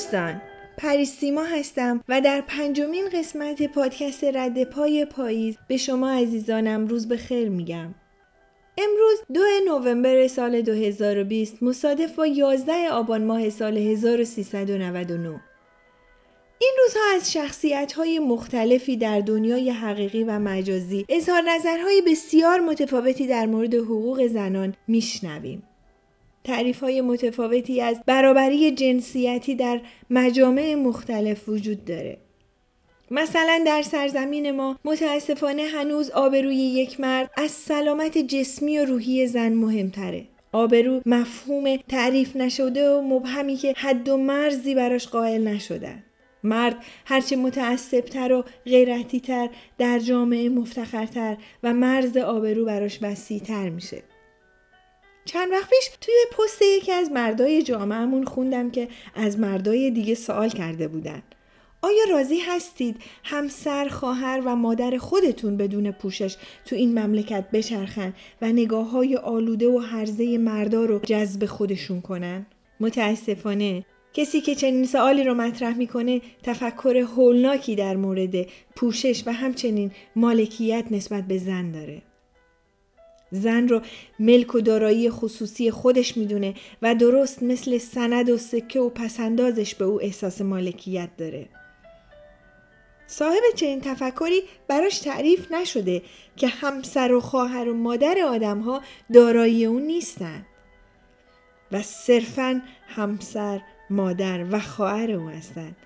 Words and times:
دوستان 0.00 0.40
پریسیما 0.76 1.44
هستم 1.44 2.00
و 2.08 2.20
در 2.20 2.40
پنجمین 2.40 3.08
قسمت 3.12 3.62
پادکست 3.62 4.24
رد 4.24 4.64
پای 4.64 5.04
پاییز 5.04 5.56
به 5.68 5.76
شما 5.76 6.10
عزیزانم 6.10 6.86
روز 6.86 7.08
به 7.08 7.16
خیر 7.16 7.48
میگم 7.48 7.94
امروز 8.78 9.18
دو 9.34 9.40
نوامبر 9.66 10.28
سال 10.28 10.62
2020 10.62 11.62
مصادف 11.62 12.14
با 12.14 12.26
11 12.26 12.90
آبان 12.90 13.24
ماه 13.24 13.50
سال 13.50 13.78
1399 13.78 15.40
این 16.58 16.72
روزها 16.82 17.02
از 17.16 17.32
شخصیت 17.32 17.92
های 17.92 18.18
مختلفی 18.18 18.96
در 18.96 19.20
دنیای 19.20 19.70
حقیقی 19.70 20.24
و 20.24 20.38
مجازی 20.38 21.06
اظهار 21.08 21.42
نظرهای 21.42 22.02
بسیار 22.06 22.60
متفاوتی 22.60 23.26
در 23.26 23.46
مورد 23.46 23.74
حقوق 23.74 24.26
زنان 24.26 24.74
میشنویم. 24.88 25.69
تعریف 26.50 26.80
های 26.80 27.00
متفاوتی 27.00 27.80
از 27.80 28.00
برابری 28.06 28.70
جنسیتی 28.70 29.54
در 29.54 29.80
مجامع 30.10 30.74
مختلف 30.74 31.48
وجود 31.48 31.84
داره. 31.84 32.18
مثلا 33.10 33.62
در 33.66 33.82
سرزمین 33.82 34.50
ما 34.50 34.78
متاسفانه 34.84 35.62
هنوز 35.62 36.10
آبروی 36.10 36.56
یک 36.56 37.00
مرد 37.00 37.30
از 37.36 37.50
سلامت 37.50 38.18
جسمی 38.18 38.78
و 38.78 38.84
روحی 38.84 39.26
زن 39.26 39.52
مهمتره. 39.52 40.26
آبرو 40.52 41.00
مفهوم 41.06 41.76
تعریف 41.76 42.36
نشده 42.36 42.90
و 42.90 43.02
مبهمی 43.02 43.56
که 43.56 43.74
حد 43.76 44.08
و 44.08 44.16
مرزی 44.16 44.74
براش 44.74 45.08
قائل 45.08 45.48
نشدن. 45.48 46.02
مرد 46.44 46.76
هرچه 47.04 47.36
متعصبتر 47.36 48.32
و 48.32 48.44
غیرتیتر 48.64 49.48
در 49.78 49.98
جامعه 49.98 50.48
مفتخرتر 50.48 51.36
و 51.62 51.74
مرز 51.74 52.16
آبرو 52.16 52.64
براش 52.64 52.98
وسیعتر 53.02 53.68
میشه. 53.68 54.02
چند 55.32 55.50
وقت 55.50 55.70
پیش 55.70 55.90
توی 56.00 56.14
پست 56.38 56.62
یکی 56.62 56.92
از 56.92 57.10
مردای 57.10 57.62
جامعهمون 57.62 58.24
خوندم 58.24 58.70
که 58.70 58.88
از 59.14 59.38
مردای 59.38 59.90
دیگه 59.90 60.14
سوال 60.14 60.48
کرده 60.48 60.88
بودن. 60.88 61.22
آیا 61.82 62.04
راضی 62.10 62.38
هستید 62.38 62.96
همسر، 63.24 63.88
خواهر 63.88 64.42
و 64.44 64.56
مادر 64.56 64.96
خودتون 64.98 65.56
بدون 65.56 65.90
پوشش 65.90 66.36
تو 66.64 66.76
این 66.76 66.98
مملکت 66.98 67.44
بچرخن 67.52 68.14
و 68.42 68.52
نگاه 68.52 68.90
های 68.90 69.16
آلوده 69.16 69.68
و 69.68 69.78
حرزه 69.78 70.38
مردا 70.38 70.84
رو 70.84 70.98
جذب 70.98 71.46
خودشون 71.46 72.00
کنن؟ 72.00 72.46
متاسفانه 72.80 73.84
کسی 74.14 74.40
که 74.40 74.54
چنین 74.54 74.86
سوالی 74.86 75.24
رو 75.24 75.34
مطرح 75.34 75.76
می‌کنه 75.76 76.20
تفکر 76.42 76.96
هولناکی 76.96 77.74
در 77.74 77.96
مورد 77.96 78.46
پوشش 78.76 79.22
و 79.26 79.32
همچنین 79.32 79.90
مالکیت 80.16 80.84
نسبت 80.90 81.26
به 81.26 81.38
زن 81.38 81.72
داره. 81.72 82.02
زن 83.30 83.68
رو 83.68 83.80
ملک 84.18 84.54
و 84.54 84.60
دارایی 84.60 85.10
خصوصی 85.10 85.70
خودش 85.70 86.16
می‌دونه 86.16 86.54
و 86.82 86.94
درست 86.94 87.42
مثل 87.42 87.78
سند 87.78 88.30
و 88.30 88.38
سکه 88.38 88.80
و 88.80 88.88
پسندازش 88.88 89.74
به 89.74 89.84
او 89.84 90.02
احساس 90.02 90.40
مالکیت 90.40 91.10
داره. 91.18 91.48
صاحب 93.06 93.42
چنین 93.56 93.80
تفکری 93.80 94.42
براش 94.68 94.98
تعریف 94.98 95.52
نشده 95.52 96.02
که 96.36 96.48
همسر 96.48 97.12
و 97.12 97.20
خواهر 97.20 97.68
و 97.68 97.74
مادر 97.74 98.18
آدم 98.28 98.58
ها 98.58 98.82
دارایی 99.12 99.64
اون 99.64 99.82
نیستن 99.82 100.46
و 101.72 101.82
صرفا 101.82 102.62
همسر 102.88 103.60
مادر 103.90 104.46
و 104.50 104.60
خواهر 104.60 105.10
او 105.10 105.28
هستند 105.28 105.76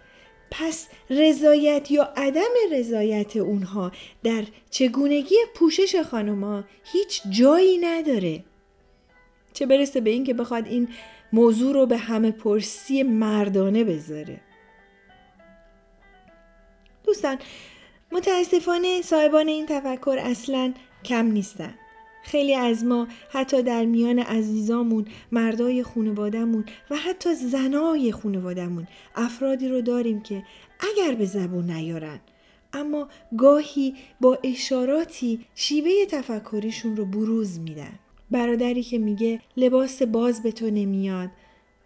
پس 0.58 0.88
رضایت 1.10 1.90
یا 1.90 2.12
عدم 2.16 2.50
رضایت 2.72 3.36
اونها 3.36 3.92
در 4.22 4.44
چگونگی 4.70 5.36
پوشش 5.54 5.96
خانوما 6.10 6.64
هیچ 6.84 7.22
جایی 7.30 7.78
نداره. 7.78 8.44
چه 9.52 9.66
برسه 9.66 10.00
به 10.00 10.10
اینکه 10.10 10.34
بخواد 10.34 10.66
این 10.66 10.88
موضوع 11.32 11.74
رو 11.74 11.86
به 11.86 11.96
همه 11.96 12.30
پرسی 12.30 13.02
مردانه 13.02 13.84
بذاره. 13.84 14.40
دوستان 17.04 17.38
متاسفانه 18.12 19.02
صاحبان 19.02 19.48
این 19.48 19.66
تفکر 19.66 20.18
اصلا 20.20 20.74
کم 21.04 21.26
نیستن. 21.26 21.74
خیلی 22.24 22.54
از 22.54 22.84
ما 22.84 23.08
حتی 23.30 23.62
در 23.62 23.84
میان 23.84 24.18
عزیزامون 24.18 25.04
مردای 25.32 25.82
خانوادهمون 25.82 26.64
و 26.90 26.96
حتی 26.96 27.34
زنای 27.34 28.12
خانوادهمون 28.12 28.86
افرادی 29.14 29.68
رو 29.68 29.80
داریم 29.80 30.20
که 30.20 30.42
اگر 30.80 31.14
به 31.14 31.24
زبون 31.24 31.70
نیارن 31.70 32.20
اما 32.72 33.08
گاهی 33.38 33.94
با 34.20 34.38
اشاراتی 34.42 35.40
شیوه 35.54 35.90
تفکریشون 36.10 36.96
رو 36.96 37.04
بروز 37.04 37.60
میدن. 37.60 37.98
برادری 38.30 38.82
که 38.82 38.98
میگه 38.98 39.40
لباس 39.56 40.02
باز 40.02 40.42
به 40.42 40.52
تو 40.52 40.70
نمیاد 40.70 41.30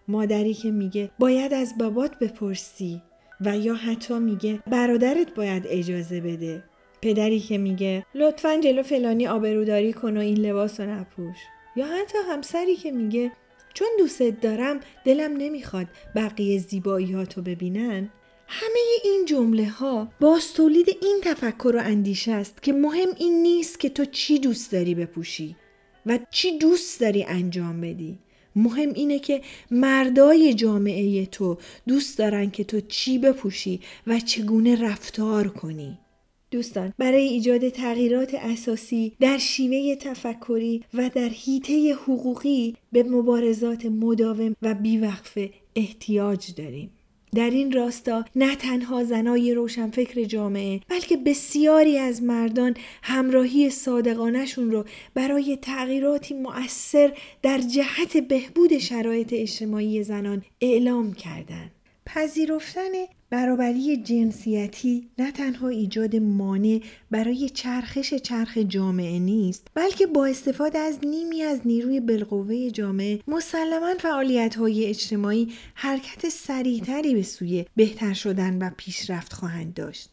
مادری 0.09 0.55
که 0.55 0.70
میگه 0.70 1.10
باید 1.19 1.55
از 1.55 1.78
بابات 1.78 2.19
بپرسی 2.19 3.03
و 3.41 3.59
یا 3.59 3.75
حتی 3.75 4.19
میگه 4.19 4.60
برادرت 4.66 5.34
باید 5.34 5.62
اجازه 5.66 6.20
بده. 6.20 6.65
پدری 7.03 7.41
که 7.41 7.59
میگه 7.59 8.06
لطفا 8.14 8.56
جلو 8.56 8.82
فلانی 8.82 9.26
آبروداری 9.26 9.92
کن 9.92 10.16
و 10.16 10.20
این 10.20 10.38
لباس 10.38 10.81
رو 10.81 10.91
نپوش. 10.91 11.36
یا 11.76 11.86
حتی 11.86 12.19
همسری 12.31 12.76
که 12.76 12.92
میگه 12.92 13.32
چون 13.75 13.88
دوستت 13.98 14.41
دارم 14.41 14.81
دلم 15.04 15.37
نمی‌خواد 15.37 15.87
بقیه 16.14 16.58
زیبایی 16.58 17.12
ها 17.12 17.25
تو 17.25 17.42
ببینن. 17.42 18.10
همه 18.48 18.78
این 19.04 19.25
جمله 19.25 19.69
ها 19.69 20.08
باز 20.20 20.53
تولید 20.53 20.88
این 21.03 21.20
تفکر 21.22 21.72
و 21.76 21.81
اندیشه 21.81 22.32
است 22.32 22.62
که 22.62 22.72
مهم 22.72 23.08
این 23.19 23.42
نیست 23.42 23.81
که 23.81 23.88
تو 23.88 24.04
چی 24.04 24.38
دوست 24.38 24.72
داری 24.72 24.94
بپوشی 24.94 25.56
و 26.06 26.19
چی 26.31 26.58
دوست 26.58 27.00
داری 27.00 27.25
انجام 27.25 27.81
بدی. 27.81 28.19
مهم 28.56 28.92
اینه 28.92 29.19
که 29.19 29.41
مردای 29.70 30.54
جامعه 30.54 31.26
تو 31.26 31.58
دوست 31.88 32.19
دارن 32.19 32.50
که 32.50 32.64
تو 32.64 32.81
چی 32.81 33.19
بپوشی 33.19 33.81
و 34.06 34.20
چگونه 34.20 34.82
رفتار 34.82 35.48
کنی. 35.48 35.98
دوستان 36.50 36.92
برای 36.98 37.22
ایجاد 37.22 37.69
تغییرات 37.69 38.34
اساسی 38.34 39.12
در 39.20 39.38
شیوه 39.38 39.94
تفکری 39.94 40.84
و 40.94 41.10
در 41.14 41.28
حیطه 41.28 41.94
حقوقی 41.94 42.76
به 42.92 43.03
مبارزات 43.03 43.86
مداوم 43.86 44.56
و 44.62 44.75
بیوقفه 44.75 45.50
احتیاج 45.76 46.54
داریم. 46.54 46.91
در 47.34 47.50
این 47.50 47.72
راستا 47.72 48.25
نه 48.37 48.56
تنها 48.56 49.04
زنای 49.04 49.54
روشنفکر 49.54 50.25
جامعه 50.25 50.81
بلکه 50.88 51.16
بسیاری 51.16 51.98
از 51.98 52.22
مردان 52.22 52.75
همراهی 53.03 53.70
صادقانشون 53.70 54.70
رو 54.70 54.84
برای 55.14 55.58
تغییراتی 55.62 56.34
مؤثر 56.34 57.12
در 57.42 57.58
جهت 57.58 58.16
بهبود 58.16 58.78
شرایط 58.78 59.32
اجتماعی 59.32 60.03
زنان 60.03 60.42
اعلام 60.60 61.12
کردند. 61.12 61.70
پذیرفتن 62.14 62.92
برابری 63.30 63.96
جنسیتی 63.96 65.08
نه 65.19 65.32
تنها 65.32 65.69
ایجاد 65.69 66.16
مانع 66.16 66.80
برای 67.10 67.48
چرخش 67.48 68.14
چرخ 68.14 68.58
جامعه 68.58 69.19
نیست 69.19 69.66
بلکه 69.74 70.06
با 70.06 70.26
استفاده 70.26 70.78
از 70.78 70.98
نیمی 71.02 71.42
از 71.42 71.60
نیروی 71.64 72.00
بالقوه 72.00 72.70
جامعه 72.70 73.20
مسلما 73.26 73.94
فعالیت 73.98 74.56
های 74.56 74.86
اجتماعی 74.86 75.52
حرکت 75.74 76.28
سریعتری 76.28 77.14
به 77.14 77.22
سوی 77.22 77.64
بهتر 77.76 78.12
شدن 78.12 78.58
و 78.58 78.70
پیشرفت 78.76 79.32
خواهند 79.32 79.75
داشت. 79.75 80.10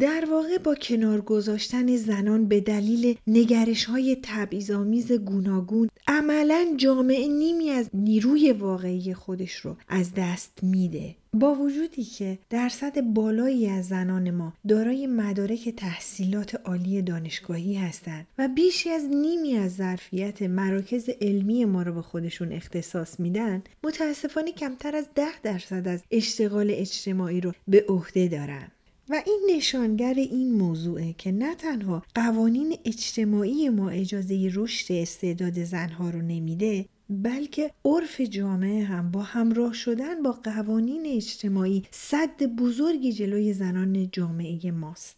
در 0.00 0.24
واقع 0.30 0.58
با 0.58 0.74
کنار 0.74 1.20
گذاشتن 1.20 1.96
زنان 1.96 2.48
به 2.48 2.60
دلیل 2.60 3.16
نگرش 3.26 3.84
های 3.84 4.16
تبعیض‌آمیز 4.22 5.12
گوناگون 5.12 5.88
عملا 6.08 6.74
جامعه 6.76 7.28
نیمی 7.28 7.70
از 7.70 7.90
نیروی 7.94 8.52
واقعی 8.52 9.14
خودش 9.14 9.54
رو 9.54 9.76
از 9.88 10.14
دست 10.16 10.58
میده. 10.62 11.16
با 11.38 11.54
وجودی 11.54 12.04
که 12.04 12.38
درصد 12.50 13.00
بالایی 13.00 13.68
از 13.68 13.88
زنان 13.88 14.30
ما 14.30 14.52
دارای 14.68 15.06
مدارک 15.06 15.68
تحصیلات 15.68 16.54
عالی 16.54 17.02
دانشگاهی 17.02 17.74
هستند 17.74 18.26
و 18.38 18.48
بیشی 18.48 18.90
از 18.90 19.04
نیمی 19.04 19.56
از 19.56 19.76
ظرفیت 19.76 20.42
مراکز 20.42 21.10
علمی 21.20 21.64
ما 21.64 21.82
رو 21.82 21.92
به 21.92 22.02
خودشون 22.02 22.52
اختصاص 22.52 23.20
میدن 23.20 23.62
متاسفانه 23.84 24.52
کمتر 24.52 24.96
از 24.96 25.06
ده 25.14 25.40
درصد 25.42 25.88
از 25.88 26.02
اشتغال 26.10 26.70
اجتماعی 26.70 27.40
رو 27.40 27.52
به 27.68 27.84
عهده 27.88 28.28
دارن. 28.28 28.68
و 29.08 29.22
این 29.26 29.50
نشانگر 29.56 30.14
این 30.14 30.52
موضوعه 30.52 31.14
که 31.18 31.32
نه 31.32 31.54
تنها 31.54 32.02
قوانین 32.14 32.78
اجتماعی 32.84 33.68
ما 33.68 33.90
اجازه 33.90 34.50
رشد 34.54 34.92
استعداد 34.92 35.64
زنها 35.64 36.10
رو 36.10 36.22
نمیده 36.22 36.86
بلکه 37.10 37.70
عرف 37.84 38.20
جامعه 38.20 38.84
هم 38.84 39.10
با 39.10 39.22
همراه 39.22 39.72
شدن 39.72 40.22
با 40.22 40.32
قوانین 40.32 41.06
اجتماعی 41.06 41.82
صد 41.90 42.42
بزرگی 42.42 43.12
جلوی 43.12 43.52
زنان 43.52 44.10
جامعه 44.10 44.70
ماست. 44.70 45.16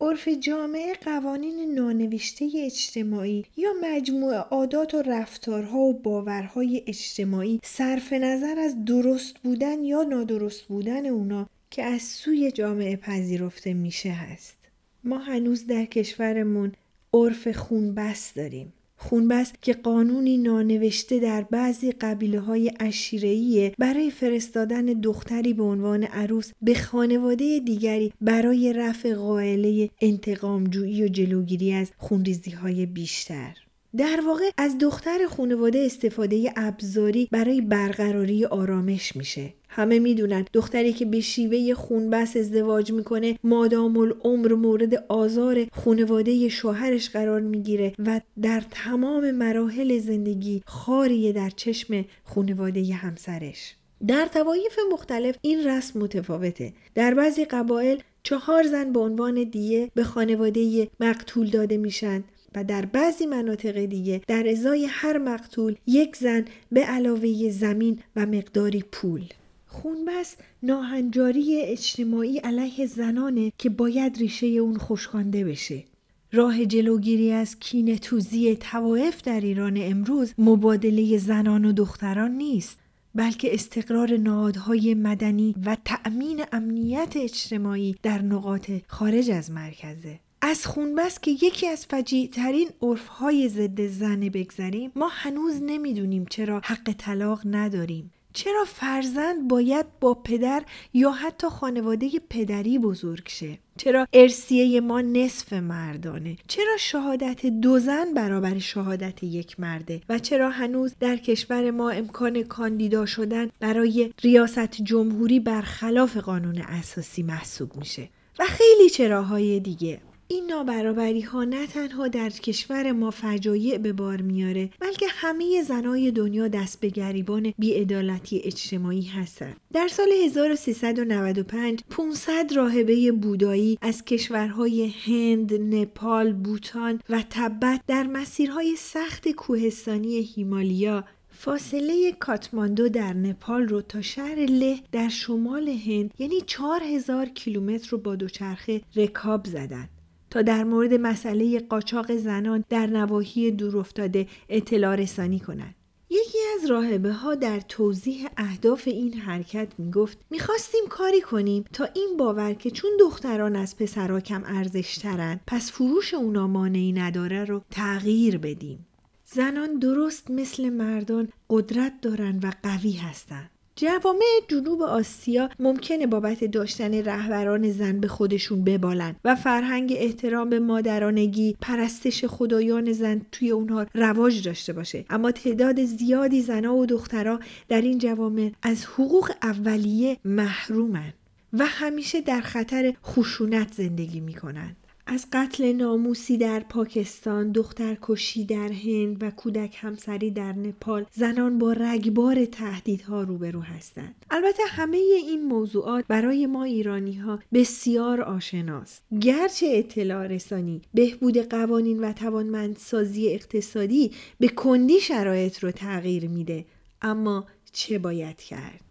عرف 0.00 0.28
جامعه 0.28 0.94
قوانین 0.94 1.74
نانوشته 1.74 2.50
اجتماعی 2.56 3.44
یا 3.56 3.70
مجموعه 3.82 4.36
عادات 4.36 4.94
و 4.94 5.02
رفتارها 5.02 5.78
و 5.78 5.92
باورهای 5.92 6.84
اجتماعی 6.86 7.60
صرف 7.64 8.12
نظر 8.12 8.58
از 8.58 8.84
درست 8.84 9.38
بودن 9.38 9.82
یا 9.84 10.02
نادرست 10.02 10.62
بودن 10.62 11.06
اونا 11.06 11.48
که 11.70 11.82
از 11.82 12.02
سوی 12.02 12.52
جامعه 12.52 12.96
پذیرفته 12.96 13.74
میشه 13.74 14.10
هست. 14.10 14.56
ما 15.04 15.18
هنوز 15.18 15.66
در 15.66 15.84
کشورمون 15.84 16.72
عرف 17.14 17.48
خونبست 17.48 18.36
داریم. 18.36 18.72
خونبس 19.08 19.52
که 19.62 19.72
قانونی 19.72 20.38
نانوشته 20.38 21.18
در 21.18 21.42
بعضی 21.42 21.92
قبیله 21.92 22.40
های 22.40 22.72
اشیرهیه 22.80 23.74
برای 23.78 24.10
فرستادن 24.10 24.84
دختری 24.84 25.54
به 25.54 25.62
عنوان 25.62 26.04
عروس 26.04 26.52
به 26.62 26.74
خانواده 26.74 27.58
دیگری 27.58 28.12
برای 28.20 28.72
رفع 28.72 29.14
قائله 29.14 29.90
انتقامجویی 30.00 31.04
و 31.04 31.08
جلوگیری 31.08 31.72
از 31.72 31.90
خونریزی 31.98 32.50
های 32.50 32.86
بیشتر. 32.86 33.63
در 33.96 34.20
واقع 34.26 34.50
از 34.58 34.78
دختر 34.78 35.26
خانواده 35.26 35.78
استفاده 35.78 36.52
ابزاری 36.56 37.28
برای 37.30 37.60
برقراری 37.60 38.44
آرامش 38.44 39.16
میشه. 39.16 39.52
همه 39.68 39.98
می‌دونن 39.98 40.44
دختری 40.52 40.92
که 40.92 41.04
به 41.04 41.20
شیوه 41.20 41.74
خونبس 41.74 42.36
ازدواج 42.36 42.92
می‌کنه 42.92 43.38
مادام 43.44 43.96
العمر 43.96 44.52
مورد 44.52 45.04
آزار 45.08 45.66
خانواده 45.72 46.48
شوهرش 46.48 47.10
قرار 47.10 47.40
می‌گیره 47.40 47.92
و 47.98 48.20
در 48.42 48.62
تمام 48.70 49.30
مراحل 49.30 49.98
زندگی 49.98 50.62
خاریه 50.66 51.32
در 51.32 51.50
چشم 51.50 52.04
خانواده 52.24 52.94
همسرش. 52.94 53.74
در 54.06 54.26
توایف 54.26 54.78
مختلف 54.92 55.36
این 55.42 55.66
رسم 55.66 56.00
متفاوته. 56.00 56.72
در 56.94 57.14
بعضی 57.14 57.44
قبایل 57.44 58.02
چهار 58.22 58.62
زن 58.62 58.92
به 58.92 59.00
عنوان 59.00 59.44
دیه 59.44 59.90
به 59.94 60.04
خانواده 60.04 60.88
مقتول 61.00 61.50
داده 61.50 61.76
میشن. 61.76 62.24
و 62.54 62.64
در 62.64 62.84
بعضی 62.84 63.26
مناطق 63.26 63.84
دیگه 63.84 64.20
در 64.26 64.48
ازای 64.48 64.86
هر 64.90 65.18
مقتول 65.18 65.76
یک 65.86 66.16
زن 66.16 66.44
به 66.72 66.80
علاوه 66.80 67.50
زمین 67.50 67.98
و 68.16 68.26
مقداری 68.26 68.84
پول. 68.92 69.24
خونبس 69.66 70.36
ناهنجاری 70.62 71.60
اجتماعی 71.60 72.38
علیه 72.38 72.86
زنانه 72.86 73.52
که 73.58 73.70
باید 73.70 74.18
ریشه 74.18 74.46
اون 74.46 74.76
خوشخوانده 74.76 75.44
بشه. 75.44 75.84
راه 76.32 76.66
جلوگیری 76.66 77.32
از 77.32 77.58
کین 77.58 77.96
توزی 77.96 78.56
توائف 78.56 79.22
در 79.22 79.40
ایران 79.40 79.76
امروز 79.80 80.34
مبادله 80.38 81.18
زنان 81.18 81.64
و 81.64 81.72
دختران 81.72 82.30
نیست 82.30 82.78
بلکه 83.14 83.54
استقرار 83.54 84.16
نهادهای 84.16 84.94
مدنی 84.94 85.54
و 85.66 85.76
تأمین 85.84 86.44
امنیت 86.52 87.12
اجتماعی 87.16 87.96
در 88.02 88.22
نقاط 88.22 88.70
خارج 88.86 89.30
از 89.30 89.50
مرکزه. 89.50 90.20
از 90.54 90.66
خونبس 90.66 91.20
که 91.20 91.30
یکی 91.30 91.68
از 91.68 91.86
فجیع 91.86 92.30
ترین 92.30 92.68
عرف 92.82 93.06
های 93.06 93.48
ضد 93.48 93.86
زن 93.86 94.20
بگذریم 94.20 94.92
ما 94.94 95.08
هنوز 95.12 95.62
نمی‌دونیم 95.62 96.26
چرا 96.30 96.60
حق 96.64 96.92
طلاق 96.98 97.40
نداریم. 97.44 98.12
چرا 98.32 98.64
فرزند 98.64 99.48
باید 99.48 99.86
با 100.00 100.14
پدر 100.14 100.62
یا 100.92 101.10
حتی 101.10 101.46
خانواده 101.46 102.10
پدری 102.30 102.78
بزرگ 102.78 103.28
شه؟ 103.28 103.58
چرا 103.76 104.08
ارسیه 104.12 104.80
ما 104.80 105.00
نصف 105.00 105.52
مردانه؟ 105.52 106.36
چرا 106.48 106.76
شهادت 106.78 107.46
دو 107.46 107.78
زن 107.78 108.14
برابر 108.14 108.58
شهادت 108.58 109.22
یک 109.22 109.60
مرده؟ 109.60 110.00
و 110.08 110.18
چرا 110.18 110.50
هنوز 110.50 110.94
در 111.00 111.16
کشور 111.16 111.70
ما 111.70 111.90
امکان 111.90 112.42
کاندیدا 112.42 113.06
شدن 113.06 113.50
برای 113.60 114.12
ریاست 114.22 114.82
جمهوری 114.82 115.40
برخلاف 115.40 116.16
قانون 116.16 116.58
اساسی 116.58 117.22
محسوب 117.22 117.76
میشه؟ 117.76 118.08
و 118.38 118.44
خیلی 118.44 118.90
چراهای 118.90 119.60
دیگه. 119.60 120.00
این 120.28 120.46
نابرابری 120.46 121.20
ها 121.20 121.44
نه 121.44 121.66
تنها 121.66 122.08
در 122.08 122.30
کشور 122.30 122.92
ما 122.92 123.10
فجایع 123.10 123.78
به 123.78 123.92
بار 123.92 124.22
میاره 124.22 124.70
بلکه 124.80 125.06
همه 125.08 125.62
زنای 125.62 126.10
دنیا 126.10 126.48
دست 126.48 126.80
به 126.80 126.88
گریبان 126.88 127.54
بیعدالتی 127.58 128.42
اجتماعی 128.44 129.02
هستند. 129.02 129.56
در 129.72 129.88
سال 129.88 130.08
1395 130.24 131.80
500 131.90 132.52
راهبه 132.56 133.12
بودایی 133.12 133.78
از 133.82 134.04
کشورهای 134.04 134.92
هند، 135.04 135.54
نپال، 135.54 136.32
بوتان 136.32 137.00
و 137.10 137.24
تبت 137.30 137.80
در 137.86 138.02
مسیرهای 138.02 138.76
سخت 138.76 139.28
کوهستانی 139.28 140.16
هیمالیا 140.16 141.04
فاصله 141.30 142.12
کاتماندو 142.12 142.88
در 142.88 143.12
نپال 143.12 143.68
رو 143.68 143.82
تا 143.82 144.02
شهر 144.02 144.38
له 144.38 144.78
در 144.92 145.08
شمال 145.08 145.68
هند 145.68 146.14
یعنی 146.18 146.40
4000 146.40 147.26
کیلومتر 147.26 147.88
رو 147.90 147.98
با 147.98 148.16
دوچرخه 148.16 148.80
رکاب 148.96 149.46
زدند. 149.46 149.88
تا 150.34 150.42
در 150.42 150.64
مورد 150.64 150.94
مسئله 150.94 151.60
قاچاق 151.60 152.16
زنان 152.16 152.64
در 152.68 152.86
نواحی 152.86 153.50
دورافتاده 153.50 154.26
اطلاع 154.48 154.96
رسانی 154.96 155.40
کنند. 155.40 155.74
یکی 156.10 156.38
از 156.54 156.70
راهبه 156.70 157.12
ها 157.12 157.34
در 157.34 157.60
توضیح 157.60 158.28
اهداف 158.36 158.82
این 158.88 159.12
حرکت 159.12 159.68
می 159.78 159.90
گفت 159.90 160.18
می‌خواستیم 160.30 160.80
کاری 160.88 161.20
کنیم 161.20 161.64
تا 161.72 161.84
این 161.94 162.16
باور 162.18 162.54
که 162.54 162.70
چون 162.70 162.90
دختران 163.00 163.56
از 163.56 163.76
پسرها 163.76 164.20
کم 164.20 164.42
ارزشترن 164.46 165.40
پس 165.46 165.72
فروش 165.72 166.14
اونا 166.14 166.46
مانعی 166.46 166.92
نداره 166.92 167.44
رو 167.44 167.62
تغییر 167.70 168.38
بدیم. 168.38 168.86
زنان 169.24 169.78
درست 169.78 170.30
مثل 170.30 170.68
مردان 170.68 171.28
قدرت 171.50 171.92
دارن 172.02 172.40
و 172.42 172.52
قوی 172.62 172.92
هستند. 172.92 173.50
جوامع 173.76 174.40
جنوب 174.48 174.82
آسیا 174.82 175.50
ممکنه 175.58 176.06
بابت 176.06 176.44
داشتن 176.44 176.94
رهبران 176.94 177.72
زن 177.72 178.00
به 178.00 178.08
خودشون 178.08 178.64
ببالن 178.64 179.16
و 179.24 179.34
فرهنگ 179.34 179.94
احترام 179.96 180.50
به 180.50 180.58
مادرانگی 180.58 181.56
پرستش 181.60 182.24
خدایان 182.24 182.92
زن 182.92 183.20
توی 183.32 183.50
اونها 183.50 183.86
رواج 183.94 184.44
داشته 184.44 184.72
باشه. 184.72 185.04
اما 185.10 185.32
تعداد 185.32 185.84
زیادی 185.84 186.42
زنها 186.42 186.76
و 186.76 186.86
دخترها 186.86 187.40
در 187.68 187.80
این 187.80 187.98
جوامع 187.98 188.50
از 188.62 188.84
حقوق 188.84 189.30
اولیه 189.42 190.18
محرومن 190.24 191.12
و 191.52 191.66
همیشه 191.66 192.20
در 192.20 192.40
خطر 192.40 192.94
خشونت 193.04 193.72
زندگی 193.72 194.20
می‌کنن. 194.20 194.76
از 195.06 195.26
قتل 195.32 195.72
ناموسی 195.72 196.38
در 196.38 196.60
پاکستان، 196.60 197.52
دخترکشی 197.52 198.44
در 198.44 198.72
هند 198.72 199.22
و 199.22 199.30
کودک 199.30 199.76
همسری 199.80 200.30
در 200.30 200.52
نپال 200.52 201.06
زنان 201.12 201.58
با 201.58 201.72
رگبار 201.72 202.44
تهدیدها 202.44 203.22
روبرو 203.22 203.60
هستند. 203.60 204.26
البته 204.30 204.62
همه 204.68 204.96
این 204.96 205.46
موضوعات 205.46 206.04
برای 206.08 206.46
ما 206.46 206.64
ایرانی 206.64 207.14
ها 207.14 207.38
بسیار 207.52 208.20
آشناست. 208.20 209.02
گرچه 209.20 209.66
اطلاع 209.70 210.26
رسانی، 210.26 210.82
بهبود 210.94 211.38
قوانین 211.38 212.04
و 212.04 212.12
توانمندسازی 212.12 213.28
اقتصادی 213.28 214.10
به 214.40 214.48
کندی 214.48 215.00
شرایط 215.00 215.58
رو 215.58 215.70
تغییر 215.70 216.28
میده، 216.28 216.64
اما 217.02 217.46
چه 217.72 217.98
باید 217.98 218.36
کرد؟ 218.36 218.83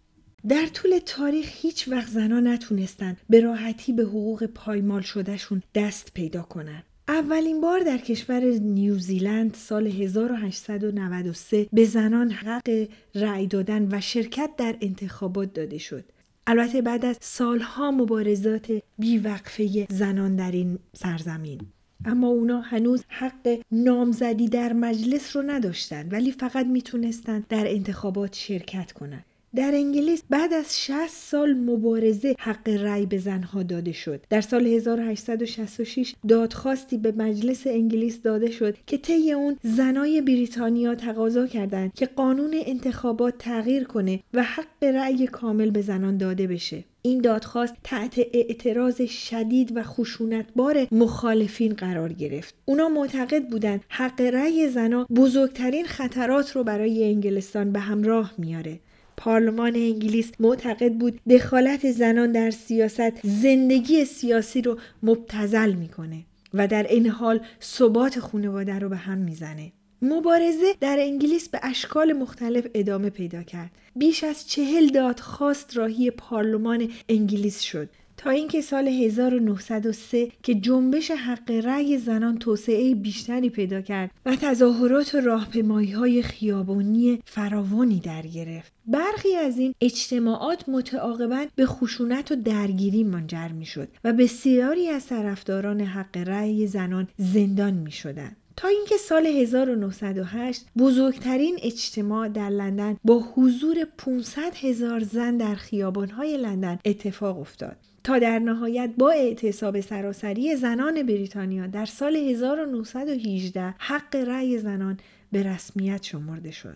در 0.48 0.66
طول 0.66 1.00
تاریخ 1.06 1.50
هیچ 1.62 1.88
وقت 1.88 2.07
زنها 2.07 2.40
نتونستن 2.40 3.18
به 3.30 3.40
راحتی 3.40 3.94
به 3.94 4.04
حقوق 4.04 4.45
پایمال 4.45 5.01
شدهشون 5.01 5.62
دست 5.75 6.12
پیدا 6.13 6.42
کنن. 6.42 6.84
اولین 7.07 7.62
بار 7.62 7.80
در 7.80 7.98
کشور 7.98 8.44
نیوزیلند 8.45 9.54
سال 9.54 9.88
1893 9.88 11.68
به 11.73 11.85
زنان 11.85 12.31
حق 12.31 12.88
رأی 13.16 13.47
دادن 13.47 13.88
و 13.92 14.02
شرکت 14.02 14.50
در 14.57 14.76
انتخابات 14.81 15.54
داده 15.54 15.78
شد. 15.78 16.04
البته 16.47 16.81
بعد 16.81 17.06
از 17.06 17.18
سالها 17.21 17.92
مبارزات 17.92 18.71
بیوقفه 19.00 19.88
زنان 19.90 20.35
در 20.35 20.52
این 20.52 20.80
سرزمین. 20.94 21.62
اما 22.06 22.28
اونا 22.28 22.62
هنوز 22.62 23.04
حق 23.07 23.59
نامزدی 23.71 24.47
در 24.47 24.73
مجلس 24.73 25.35
رو 25.35 25.42
نداشتند 25.42 26.14
ولی 26.14 26.31
فقط 26.31 26.66
می‌تونستند 26.66 27.47
در 27.47 27.68
انتخابات 27.68 28.35
شرکت 28.35 28.92
کنند. 28.92 29.26
در 29.56 29.72
انگلیس 29.74 30.24
بعد 30.30 30.54
از 30.54 30.80
60 30.80 31.07
سال 31.07 31.54
مبارزه 31.54 32.36
حق 32.40 32.69
رأی 32.69 33.06
به 33.06 33.18
زنها 33.18 33.64
داده 33.64 33.92
شد. 33.92 34.26
در 34.30 34.42
سال 34.42 34.68
1866 34.68 36.16
دادخواستی 36.28 36.98
به 36.98 37.12
مجلس 37.12 37.68
انگلیس 37.68 38.22
داده 38.22 38.52
شد 38.52 38.78
که 38.88 38.98
طی 38.98 39.31
اون 39.31 39.57
زنای 39.64 40.22
بریتانیا 40.22 40.95
تقاضا 40.95 41.48
کردند 41.48 41.94
که 41.94 42.06
قانون 42.06 42.52
انتخابات 42.66 43.38
تغییر 43.38 43.83
کنه 43.83 44.19
و 44.33 44.44
حق 44.44 44.83
رأی 44.83 45.28
کامل 45.28 45.69
به 45.69 45.81
زنان 45.81 46.18
داده 46.18 46.48
بشه. 46.48 46.83
این 47.02 47.22
دادخواست 47.22 47.74
تحت 47.83 48.19
اعتراض 48.33 49.02
شدید 49.02 49.78
و 49.78 49.83
خشونتبار 49.83 50.88
مخالفین 50.92 51.74
قرار 51.74 52.14
گرفت. 52.14 52.56
اونا 52.66 52.90
معتقد 52.90 53.50
بودند 53.50 53.81
حق 53.90 54.22
رأی 54.22 54.69
زنان 54.69 55.06
بزرگترین 55.16 55.86
خطرات 55.86 56.52
رو 56.52 56.64
برای 56.64 57.04
انگلستان 57.04 57.72
به 57.72 57.80
همراه 57.80 58.33
میاره. 58.38 58.80
پارلمان 59.17 59.75
انگلیس 59.75 60.31
معتقد 60.39 60.93
بود 60.93 61.19
دخالت 61.29 61.91
زنان 61.91 62.31
در 62.31 62.51
سیاست 62.51 63.27
زندگی 63.27 64.05
سیاسی 64.05 64.61
رو 64.61 64.77
مبتزل 65.03 65.73
می‌کنه 65.73 66.25
و 66.53 66.67
در 66.67 66.83
این 66.83 67.07
حال 67.07 67.39
ثبات 67.61 68.19
خانواده 68.19 68.79
رو 68.79 68.89
به 68.89 68.97
هم 68.97 69.17
می‌زنه. 69.17 69.71
مبارزه 70.01 70.75
در 70.79 70.97
انگلیس 70.99 71.49
به 71.49 71.59
اشکال 71.63 72.13
مختلف 72.13 72.67
ادامه 72.73 73.09
پیدا 73.09 73.43
کرد. 73.43 73.71
بیش 73.95 74.23
از 74.23 74.47
چهل 74.47 74.87
دادخواست 74.87 75.77
راهی 75.77 76.11
پارلمان 76.11 76.89
انگلیس 77.09 77.59
شد. 77.59 77.89
تا 78.23 78.30
اینکه 78.30 78.61
سال 78.61 78.87
1903 78.87 80.31
که 80.44 80.56
جنبش 80.56 81.11
حق 81.11 81.51
رأی 81.51 81.97
زنان 81.97 82.37
توسعه 82.37 82.95
بیشتری 82.95 83.49
پیدا 83.49 83.81
کرد 83.81 84.11
و 84.25 84.35
تظاهرات 84.35 85.15
و 85.15 85.19
راهپیمایی 85.21 85.92
های 85.92 86.21
خیابانی 86.21 87.19
فراوانی 87.25 87.99
در 87.99 88.21
گرفت. 88.21 88.73
برخی 88.85 89.35
از 89.35 89.57
این 89.57 89.75
اجتماعات 89.81 90.69
متعاقبا 90.69 91.45
به 91.56 91.65
خشونت 91.65 92.31
و 92.31 92.35
درگیری 92.35 93.03
منجر 93.03 93.47
می 93.47 93.65
شد 93.65 93.87
و 94.03 94.13
بسیاری 94.13 94.89
از 94.89 95.07
طرفداران 95.07 95.81
حق 95.81 96.18
رأی 96.18 96.68
زنان 96.68 97.07
زندان 97.18 97.73
می 97.73 97.92
شدن. 97.92 98.35
تا 98.56 98.68
اینکه 98.68 98.97
سال 98.97 99.27
1908 99.27 100.65
بزرگترین 100.77 101.59
اجتماع 101.63 102.27
در 102.27 102.49
لندن 102.49 102.97
با 103.03 103.19
حضور 103.35 103.75
500 103.97 104.56
هزار 104.56 104.99
زن 104.99 105.37
در 105.37 105.56
خیابانهای 105.56 106.37
لندن 106.37 106.80
اتفاق 106.85 107.39
افتاد 107.39 107.75
تا 108.04 108.19
در 108.19 108.40
نهایت 108.40 108.90
با 108.98 109.12
اعتصاب 109.12 109.80
سراسری 109.80 110.56
زنان 110.56 111.04
بریتانیا 111.04 111.68
در 111.68 111.86
سال 111.86 112.16
1918 112.16 113.76
حق 113.78 114.16
رأی 114.16 114.57
زنان 114.57 115.00
به 115.31 115.44
رسمیت 115.44 116.04
شمرده 116.04 116.52
شد. 116.52 116.76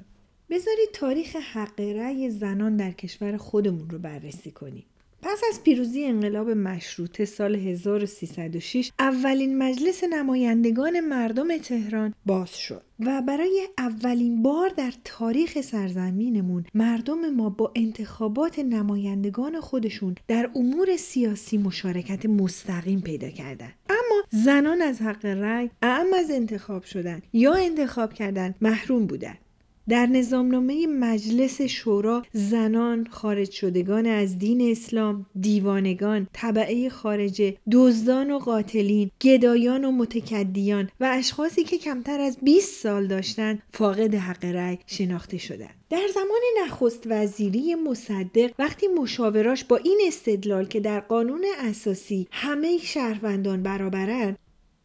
بذارید 0.49 0.89
تاریخ 0.93 1.35
حق 1.35 1.79
رأی 1.79 2.29
زنان 2.29 2.77
در 2.77 2.91
کشور 2.91 3.37
خودمون 3.37 3.89
رو 3.89 3.99
بررسی 3.99 4.51
کنیم. 4.51 4.85
پس 5.29 5.41
از 5.49 5.63
پیروزی 5.63 6.05
انقلاب 6.05 6.49
مشروطه 6.49 7.25
سال 7.25 7.55
1306 7.55 8.91
اولین 8.99 9.57
مجلس 9.57 10.03
نمایندگان 10.03 10.99
مردم 10.99 11.57
تهران 11.57 12.13
باز 12.25 12.57
شد 12.57 12.81
و 12.99 13.21
برای 13.21 13.67
اولین 13.77 14.43
بار 14.43 14.69
در 14.69 14.93
تاریخ 15.03 15.61
سرزمینمون 15.61 16.65
مردم 16.73 17.29
ما 17.29 17.49
با 17.49 17.71
انتخابات 17.75 18.59
نمایندگان 18.59 19.59
خودشون 19.59 20.15
در 20.27 20.49
امور 20.55 20.97
سیاسی 20.97 21.57
مشارکت 21.57 22.25
مستقیم 22.25 23.01
پیدا 23.01 23.29
کردند 23.29 23.73
اما 23.89 24.23
زنان 24.29 24.81
از 24.81 25.01
حق 25.01 25.25
رأی 25.25 25.69
اعم 25.81 26.13
از 26.19 26.31
انتخاب 26.31 26.83
شدن 26.83 27.21
یا 27.33 27.53
انتخاب 27.53 28.13
کردن 28.13 28.55
محروم 28.61 29.05
بودند 29.05 29.37
در 29.89 30.05
نظامنامه 30.05 30.87
مجلس 30.87 31.61
شورا 31.61 32.23
زنان 32.33 33.07
خارج 33.11 33.51
شدگان 33.51 34.05
از 34.05 34.37
دین 34.37 34.71
اسلام 34.71 35.25
دیوانگان 35.41 36.27
طبعه 36.33 36.89
خارجه 36.89 37.57
دزدان 37.71 38.31
و 38.31 38.39
قاتلین 38.39 39.11
گدایان 39.21 39.85
و 39.85 39.91
متکدیان 39.91 40.89
و 40.99 41.11
اشخاصی 41.13 41.63
که 41.63 41.77
کمتر 41.77 42.19
از 42.19 42.37
20 42.41 42.83
سال 42.83 43.07
داشتند 43.07 43.63
فاقد 43.73 44.15
حق 44.15 44.45
رأی 44.45 44.77
شناخته 44.85 45.37
شدند 45.37 45.75
در 45.89 46.07
زمان 46.13 46.41
نخست 46.65 47.03
وزیری 47.05 47.75
مصدق 47.75 48.51
وقتی 48.59 48.87
مشاوراش 48.87 49.63
با 49.63 49.77
این 49.77 49.99
استدلال 50.07 50.65
که 50.65 50.79
در 50.79 50.99
قانون 50.99 51.45
اساسی 51.59 52.27
همه 52.31 52.77
شهروندان 52.77 53.63
برابرند 53.63 54.37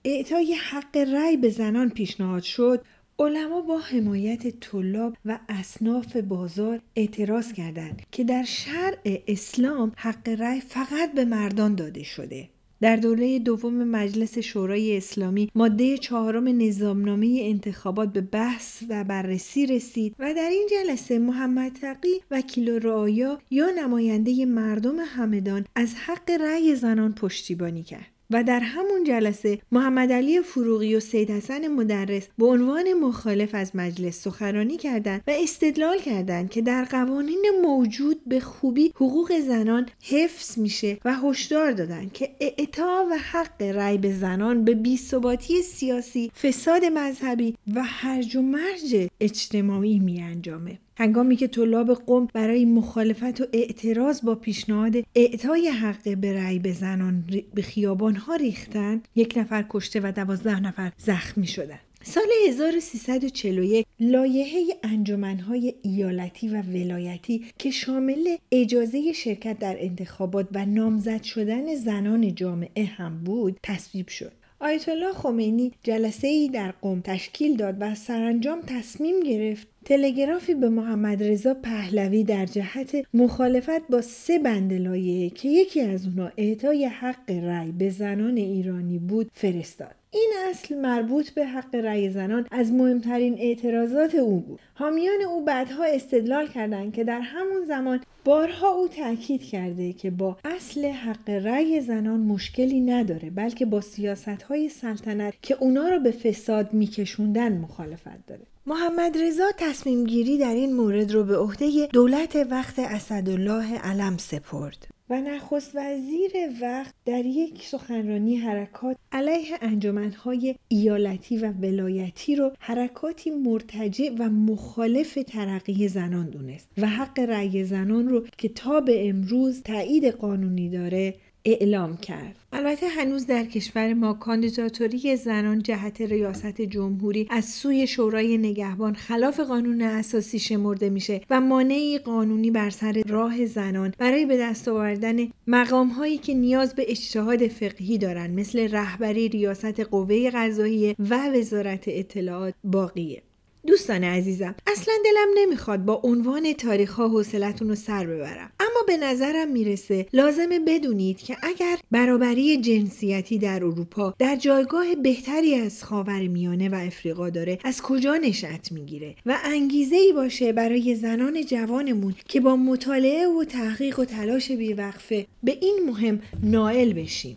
اعطای 0.04 0.54
حق 0.54 0.96
رأی 0.96 1.36
به 1.36 1.48
زنان 1.48 1.90
پیشنهاد 1.90 2.42
شد. 2.42 2.84
علما 3.22 3.60
با 3.60 3.78
حمایت 3.78 4.60
طلاب 4.60 5.16
و 5.24 5.38
اصناف 5.48 6.16
بازار 6.16 6.80
اعتراض 6.96 7.52
کردند 7.52 8.02
که 8.12 8.24
در 8.24 8.44
شرع 8.44 9.22
اسلام 9.26 9.92
حق 9.96 10.28
رأی 10.28 10.60
فقط 10.60 11.14
به 11.14 11.24
مردان 11.24 11.74
داده 11.74 12.02
شده. 12.02 12.48
در 12.80 12.96
دوره 12.96 13.38
دوم 13.38 13.84
مجلس 13.84 14.38
شورای 14.38 14.96
اسلامی 14.96 15.50
ماده 15.54 15.98
چهارم 15.98 16.62
نظامنامه 16.62 17.38
انتخابات 17.42 18.12
به 18.12 18.20
بحث 18.20 18.82
و 18.88 19.04
بررسی 19.04 19.66
رسید 19.66 20.14
و 20.18 20.34
در 20.34 20.48
این 20.50 20.68
جلسه 20.70 21.18
محمد 21.18 21.72
تقی 21.72 22.20
وکیل 22.30 22.70
رعایا 22.70 23.38
یا 23.50 23.70
نماینده 23.78 24.44
مردم 24.44 24.98
همدان 24.98 25.64
از 25.74 25.94
حق 25.94 26.30
رأی 26.30 26.74
زنان 26.74 27.14
پشتیبانی 27.14 27.82
کرد. 27.82 28.11
و 28.32 28.44
در 28.44 28.60
همون 28.60 29.04
جلسه 29.04 29.58
محمد 29.72 30.12
علی 30.12 30.40
فروغی 30.40 30.96
و 30.96 31.00
سید 31.00 31.30
حسن 31.30 31.68
مدرس 31.68 32.28
به 32.38 32.46
عنوان 32.46 32.92
مخالف 32.92 33.54
از 33.54 33.76
مجلس 33.76 34.22
سخنرانی 34.22 34.76
کردند 34.76 35.22
و 35.26 35.30
استدلال 35.42 35.98
کردند 35.98 36.50
که 36.50 36.62
در 36.62 36.84
قوانین 36.84 37.44
موجود 37.62 38.20
به 38.26 38.40
خوبی 38.40 38.92
حقوق 38.94 39.38
زنان 39.38 39.88
حفظ 40.02 40.58
میشه 40.58 40.98
و 41.04 41.14
هشدار 41.14 41.72
دادند 41.72 42.12
که 42.12 42.30
اعطا 42.40 43.06
و 43.10 43.18
حق 43.18 43.62
رأی 43.62 43.98
به 43.98 44.12
زنان 44.12 44.64
به 44.64 44.74
بیثباتی 44.74 45.62
سیاسی 45.62 46.32
فساد 46.42 46.84
مذهبی 46.84 47.56
و 47.74 47.82
هرج 47.84 48.36
و 48.36 48.42
مرج 48.42 49.08
اجتماعی 49.20 49.98
می 49.98 50.22
انجامه. 50.22 50.78
هنگامی 50.96 51.36
که 51.36 51.48
طلاب 51.48 51.94
قوم 51.94 52.28
برای 52.34 52.64
مخالفت 52.64 53.40
و 53.40 53.46
اعتراض 53.52 54.22
با 54.22 54.34
پیشنهاد 54.34 54.94
اعطای 55.14 55.68
حق 55.68 56.16
به 56.16 56.32
رأی 56.32 56.58
به 56.58 56.72
زنان 56.72 57.24
به 57.54 57.62
خیابان 57.62 58.16
ها 58.16 58.36
ریختند 58.36 59.08
یک 59.16 59.34
نفر 59.36 59.64
کشته 59.70 60.00
و 60.00 60.12
دوازده 60.12 60.60
نفر 60.60 60.92
زخمی 60.98 61.46
شدند 61.46 61.80
سال 62.04 62.24
1341 62.48 63.86
لایحه 64.00 64.60
انجمنهای 64.82 65.74
ایالتی 65.82 66.48
و 66.48 66.62
ولایتی 66.62 67.44
که 67.58 67.70
شامل 67.70 68.36
اجازه 68.52 69.12
شرکت 69.12 69.58
در 69.58 69.76
انتخابات 69.78 70.48
و 70.52 70.66
نامزد 70.66 71.22
شدن 71.22 71.74
زنان 71.74 72.34
جامعه 72.34 72.84
هم 72.84 73.24
بود 73.24 73.56
تصویب 73.62 74.08
شد. 74.08 74.32
آیت 74.60 74.88
الله 74.88 75.12
خمینی 75.12 75.72
جلسه 75.82 76.28
ای 76.28 76.48
در 76.48 76.72
قوم 76.72 77.00
تشکیل 77.00 77.56
داد 77.56 77.76
و 77.80 77.94
سرانجام 77.94 78.60
تصمیم 78.66 79.20
گرفت 79.20 79.71
تلگرافی 79.84 80.54
به 80.54 80.68
محمد 80.68 81.22
رضا 81.22 81.54
پهلوی 81.54 82.24
در 82.24 82.46
جهت 82.46 83.06
مخالفت 83.14 83.88
با 83.90 84.00
سه 84.00 84.38
بند 84.38 84.72
لایه 84.72 85.30
که 85.30 85.48
یکی 85.48 85.80
از 85.80 86.06
اونا 86.06 86.32
اعطای 86.36 86.84
حق 86.84 87.30
رأی 87.30 87.72
به 87.72 87.90
زنان 87.90 88.36
ایرانی 88.36 88.98
بود 88.98 89.30
فرستاد. 89.34 89.94
این 90.10 90.32
اصل 90.50 90.78
مربوط 90.78 91.30
به 91.30 91.46
حق 91.46 91.74
رأی 91.74 92.10
زنان 92.10 92.46
از 92.50 92.72
مهمترین 92.72 93.34
اعتراضات 93.38 94.14
او 94.14 94.40
بود. 94.40 94.60
حامیان 94.74 95.22
او 95.22 95.44
بعدها 95.44 95.84
استدلال 95.84 96.46
کردند 96.46 96.92
که 96.92 97.04
در 97.04 97.20
همون 97.20 97.64
زمان 97.68 98.00
بارها 98.24 98.68
او 98.68 98.88
تاکید 98.88 99.42
کرده 99.42 99.92
که 99.92 100.10
با 100.10 100.36
اصل 100.44 100.86
حق 100.86 101.30
رأی 101.30 101.80
زنان 101.80 102.20
مشکلی 102.20 102.80
نداره 102.80 103.30
بلکه 103.30 103.66
با 103.66 103.80
سیاست 103.80 104.42
های 104.42 104.68
سلطنت 104.68 105.34
که 105.42 105.56
اونا 105.60 105.88
رو 105.88 106.00
به 106.00 106.10
فساد 106.10 106.72
میکشوندن 106.72 107.58
مخالفت 107.58 108.26
داره. 108.26 108.51
محمد 108.66 109.18
رضا 109.18 109.50
تصمیم 109.58 110.04
گیری 110.04 110.38
در 110.38 110.54
این 110.54 110.74
مورد 110.74 111.12
رو 111.12 111.24
به 111.24 111.36
عهده 111.36 111.86
دولت 111.92 112.36
وقت 112.50 112.78
اسدالله 112.78 113.78
علم 113.78 114.16
سپرد 114.16 114.88
و 115.10 115.20
نخست 115.20 115.70
وزیر 115.74 116.30
وقت 116.62 116.94
در 117.04 117.26
یک 117.26 117.62
سخنرانی 117.66 118.36
حرکات 118.36 118.96
علیه 119.12 119.58
انجمنهای 119.60 120.54
ایالتی 120.68 121.36
و 121.36 121.52
ولایتی 121.52 122.36
رو 122.36 122.52
حرکاتی 122.58 123.30
مرتجع 123.30 124.10
و 124.18 124.28
مخالف 124.30 125.18
ترقی 125.26 125.88
زنان 125.88 126.30
دونست 126.30 126.70
و 126.78 126.86
حق 126.88 127.18
رأی 127.18 127.64
زنان 127.64 128.08
رو 128.08 128.26
که 128.38 128.48
تا 128.48 128.80
به 128.80 129.08
امروز 129.08 129.62
تایید 129.62 130.04
قانونی 130.04 130.70
داره 130.70 131.14
اعلام 131.44 131.96
کرد. 131.96 132.36
البته 132.52 132.88
هنوز 132.88 133.26
در 133.26 133.44
کشور 133.44 133.94
ما 133.94 134.12
کاندیداتوری 134.12 135.16
زنان 135.16 135.62
جهت 135.62 136.00
ریاست 136.00 136.60
جمهوری 136.60 137.26
از 137.30 137.44
سوی 137.44 137.86
شورای 137.86 138.38
نگهبان 138.38 138.94
خلاف 138.94 139.40
قانون 139.40 139.82
اساسی 139.82 140.38
شمرده 140.38 140.90
میشه 140.90 141.20
و 141.30 141.40
مانعی 141.40 141.98
قانونی 141.98 142.50
بر 142.50 142.70
سر 142.70 143.02
راه 143.08 143.46
زنان 143.46 143.94
برای 143.98 144.26
به 144.26 144.36
دست 144.36 144.68
آوردن 144.68 145.28
مقام 145.46 145.88
هایی 145.88 146.18
که 146.18 146.34
نیاز 146.34 146.74
به 146.74 146.90
اجتهاد 146.90 147.46
فقهی 147.46 147.98
دارن 147.98 148.30
مثل 148.30 148.70
رهبری 148.70 149.28
ریاست 149.28 149.80
قوه 149.80 150.30
قضاییه 150.30 150.96
و 150.98 151.28
وزارت 151.28 151.84
اطلاعات 151.86 152.54
باقیه. 152.64 153.22
دوستان 153.66 154.04
عزیزم 154.04 154.54
اصلا 154.66 154.94
دلم 155.04 155.28
نمی‌خواد 155.36 155.84
با 155.84 156.00
عنوان 156.04 156.52
تاریخ 156.52 156.92
ها 156.92 157.08
حوصلتون 157.08 157.68
رو 157.68 157.74
سر 157.74 158.06
ببرم. 158.06 158.52
به 158.86 158.96
نظرم 158.96 159.50
می‌رسه. 159.50 160.06
لازمه 160.12 160.58
بدونید 160.58 161.18
که 161.18 161.36
اگر 161.42 161.78
برابری 161.90 162.56
جنسیتی 162.56 163.38
در 163.38 163.64
اروپا 163.64 164.14
در 164.18 164.36
جایگاه 164.36 164.94
بهتری 164.94 165.54
از 165.54 165.84
خاور 165.84 166.28
میانه 166.28 166.68
و 166.68 166.74
افریقا 166.74 167.30
داره 167.30 167.58
از 167.64 167.82
کجا 167.82 168.16
نشأت 168.16 168.72
می‌گیره؟ 168.72 169.14
و 169.26 169.38
انگیزه 169.44 169.96
ای 169.96 170.12
باشه 170.12 170.52
برای 170.52 170.94
زنان 170.94 171.44
جوانمون 171.44 172.14
که 172.28 172.40
با 172.40 172.56
مطالعه 172.56 173.28
و 173.28 173.44
تحقیق 173.44 173.98
و 173.98 174.04
تلاش 174.04 174.52
بیوقفه 174.52 175.26
به 175.42 175.58
این 175.60 175.78
مهم 175.86 176.20
نائل 176.42 176.92
بشیم. 176.92 177.36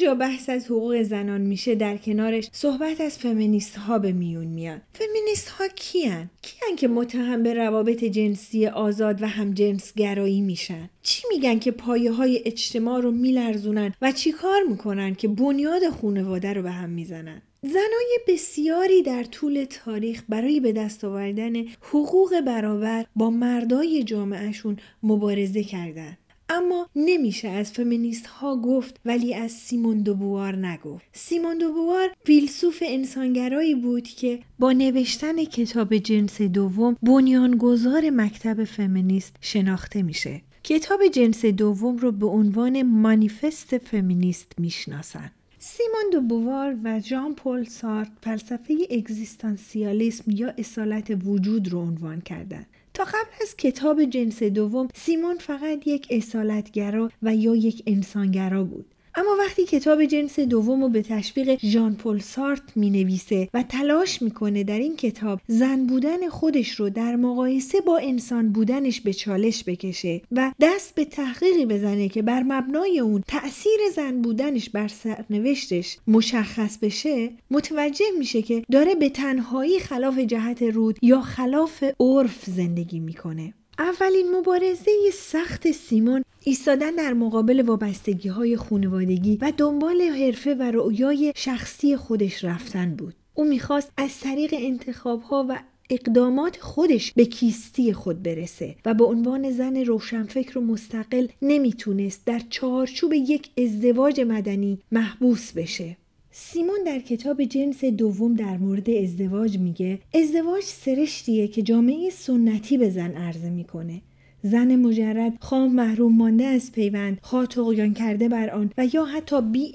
جا 0.00 0.14
بحث 0.14 0.48
از 0.48 0.66
حقوق 0.66 1.02
زنان 1.02 1.40
میشه 1.40 1.74
در 1.74 1.96
کنارش 1.96 2.48
صحبت 2.52 3.00
از 3.00 3.18
فمینیست 3.18 3.76
ها 3.76 3.98
به 3.98 4.12
میون 4.12 4.46
میاد 4.46 4.80
فمینیست 4.92 5.48
ها 5.48 5.68
کیان؟ 5.68 6.30
کیان 6.42 6.76
که 6.76 6.88
متهم 6.88 7.42
به 7.42 7.54
روابط 7.54 8.04
جنسی 8.04 8.66
آزاد 8.66 9.22
و 9.22 9.26
هم 9.26 9.54
جنس 9.54 9.94
گرایی 9.94 10.40
میشن؟ 10.40 10.90
چی 11.02 11.22
میگن 11.30 11.58
که 11.58 11.70
پایه 11.70 12.12
های 12.12 12.42
اجتماع 12.44 13.00
رو 13.00 13.10
میلرزونن 13.10 13.94
و 14.02 14.12
چی 14.12 14.32
کار 14.32 14.62
می‌کنن 14.62 15.14
که 15.14 15.28
بنیاد 15.28 15.88
خونواده 15.88 16.52
رو 16.52 16.62
به 16.62 16.70
هم 16.70 16.90
می‌زنن؟ 16.90 17.42
زنای 17.62 18.18
بسیاری 18.28 19.02
در 19.02 19.24
طول 19.24 19.66
تاریخ 19.70 20.22
برای 20.28 20.60
به 20.60 20.72
دست 20.72 21.04
آوردن 21.04 21.52
حقوق 21.80 22.40
برابر 22.40 23.06
با 23.16 23.30
مردای 23.30 24.04
جامعهشون 24.04 24.76
مبارزه 25.02 25.64
کردند. 25.64 26.18
اما 26.50 26.88
نمیشه 26.96 27.48
از 27.48 27.72
فمینیست 27.72 28.26
ها 28.26 28.56
گفت 28.56 29.00
ولی 29.04 29.34
از 29.34 29.50
سیمون 29.52 30.02
دوبوار 30.02 30.56
نگفت. 30.56 31.04
سیمون 31.12 31.58
دوبوار 31.58 32.10
فیلسوف 32.24 32.82
انسانگرایی 32.86 33.74
بود 33.74 34.08
که 34.08 34.38
با 34.58 34.72
نوشتن 34.72 35.44
کتاب 35.44 35.96
جنس 35.96 36.42
دوم 36.42 36.96
بنیانگذار 37.02 38.10
مکتب 38.10 38.64
فمینیست 38.64 39.36
شناخته 39.40 40.02
میشه. 40.02 40.42
کتاب 40.64 41.06
جنس 41.06 41.44
دوم 41.44 41.96
رو 41.96 42.12
به 42.12 42.26
عنوان 42.26 42.82
مانیفست 42.82 43.78
فمینیست 43.78 44.52
می‌شناسن. 44.58 45.30
سیمون 45.58 46.10
دو 46.12 46.20
بووار 46.20 46.76
و 46.84 47.00
ژان 47.00 47.34
پل 47.34 47.64
سارت 47.64 48.08
فلسفه 48.22 48.74
اگزیستانسیالیسم 48.90 50.30
یا 50.30 50.54
اصالت 50.58 51.18
وجود 51.24 51.68
رو 51.68 51.80
عنوان 51.80 52.20
کردند. 52.20 52.66
تا 53.00 53.06
قبل 53.06 53.32
از 53.42 53.56
کتاب 53.56 54.04
جنس 54.04 54.42
دوم 54.42 54.88
سیمون 54.94 55.38
فقط 55.38 55.86
یک 55.86 56.06
اصالتگرا 56.10 57.10
و 57.22 57.34
یا 57.34 57.54
یک 57.54 57.82
انسانگرا 57.86 58.64
بود. 58.64 58.89
اما 59.14 59.36
وقتی 59.38 59.64
کتاب 59.64 60.04
جنس 60.04 60.40
دوم 60.40 60.82
رو 60.82 60.88
به 60.88 61.02
تشویق 61.02 61.58
ژان 61.64 61.94
پل 61.94 62.18
سارت 62.18 62.62
می 62.76 62.90
نویسه 62.90 63.48
و 63.54 63.62
تلاش 63.62 64.22
می‌کنه 64.22 64.64
در 64.64 64.78
این 64.78 64.96
کتاب 64.96 65.40
زن 65.46 65.86
بودن 65.86 66.28
خودش 66.28 66.70
رو 66.70 66.90
در 66.90 67.16
مقایسه 67.16 67.80
با 67.80 67.98
انسان 67.98 68.52
بودنش 68.52 69.00
به 69.00 69.12
چالش 69.12 69.64
بکشه 69.64 70.22
و 70.32 70.52
دست 70.60 70.94
به 70.94 71.04
تحقیقی 71.04 71.66
بزنه 71.66 72.08
که 72.08 72.22
بر 72.22 72.42
مبنای 72.42 72.98
اون 73.00 73.22
تأثیر 73.28 73.80
زن 73.96 74.22
بودنش 74.22 74.70
بر 74.70 74.88
سرنوشتش 74.88 75.98
مشخص 76.06 76.78
بشه 76.78 77.30
متوجه 77.50 78.04
میشه 78.18 78.42
که 78.42 78.62
داره 78.70 78.94
به 78.94 79.08
تنهایی 79.08 79.78
خلاف 79.78 80.18
جهت 80.18 80.62
رود 80.62 80.98
یا 81.02 81.20
خلاف 81.20 81.84
عرف 82.00 82.44
زندگی 82.44 83.00
می‌کنه. 83.00 83.54
اولین 83.80 84.36
مبارزه 84.36 84.90
سخت 85.12 85.70
سیمون 85.70 86.24
ایستادن 86.44 86.90
در 86.90 87.12
مقابل 87.12 87.62
وابستگی 87.62 88.28
های 88.28 88.56
خانوادگی 88.56 89.38
و 89.40 89.52
دنبال 89.56 90.02
حرفه 90.02 90.54
و 90.54 90.62
رؤیای 90.62 91.32
شخصی 91.36 91.96
خودش 91.96 92.44
رفتن 92.44 92.94
بود. 92.94 93.14
او 93.34 93.44
می‌خواست 93.44 93.92
از 93.96 94.20
طریق 94.20 94.54
انتخاب 94.58 95.22
ها 95.22 95.46
و 95.48 95.58
اقدامات 95.90 96.56
خودش 96.60 97.12
به 97.12 97.24
کیستی 97.24 97.92
خود 97.92 98.22
برسه 98.22 98.76
و 98.84 98.94
به 98.94 99.04
عنوان 99.04 99.50
زن 99.50 99.76
روشنفکر 99.76 100.58
و 100.58 100.60
مستقل 100.60 101.26
نمی‌تونست 101.42 102.26
در 102.26 102.40
چارچوب 102.50 103.12
یک 103.12 103.50
ازدواج 103.58 104.20
مدنی 104.20 104.78
محبوس 104.92 105.52
بشه. 105.52 105.96
سیمون 106.32 106.78
در 106.86 106.98
کتاب 106.98 107.44
جنس 107.44 107.84
دوم 107.84 108.34
در 108.34 108.56
مورد 108.56 108.90
ازدواج 108.90 109.58
میگه 109.58 109.98
ازدواج 110.14 110.62
سرشتیه 110.64 111.48
که 111.48 111.62
جامعه 111.62 112.10
سنتی 112.10 112.78
به 112.78 112.90
زن 112.90 113.10
عرضه 113.10 113.50
می‌کنه. 113.50 114.02
زن 114.42 114.76
مجرد 114.76 115.32
خام 115.40 115.72
محروم 115.72 116.16
مانده 116.16 116.44
از 116.44 116.72
پیوند 116.72 117.18
خواه 117.22 117.46
تقیان 117.46 117.94
کرده 117.94 118.28
بر 118.28 118.50
آن 118.50 118.70
و 118.78 118.86
یا 118.92 119.04
حتی 119.04 119.42
بی 119.42 119.72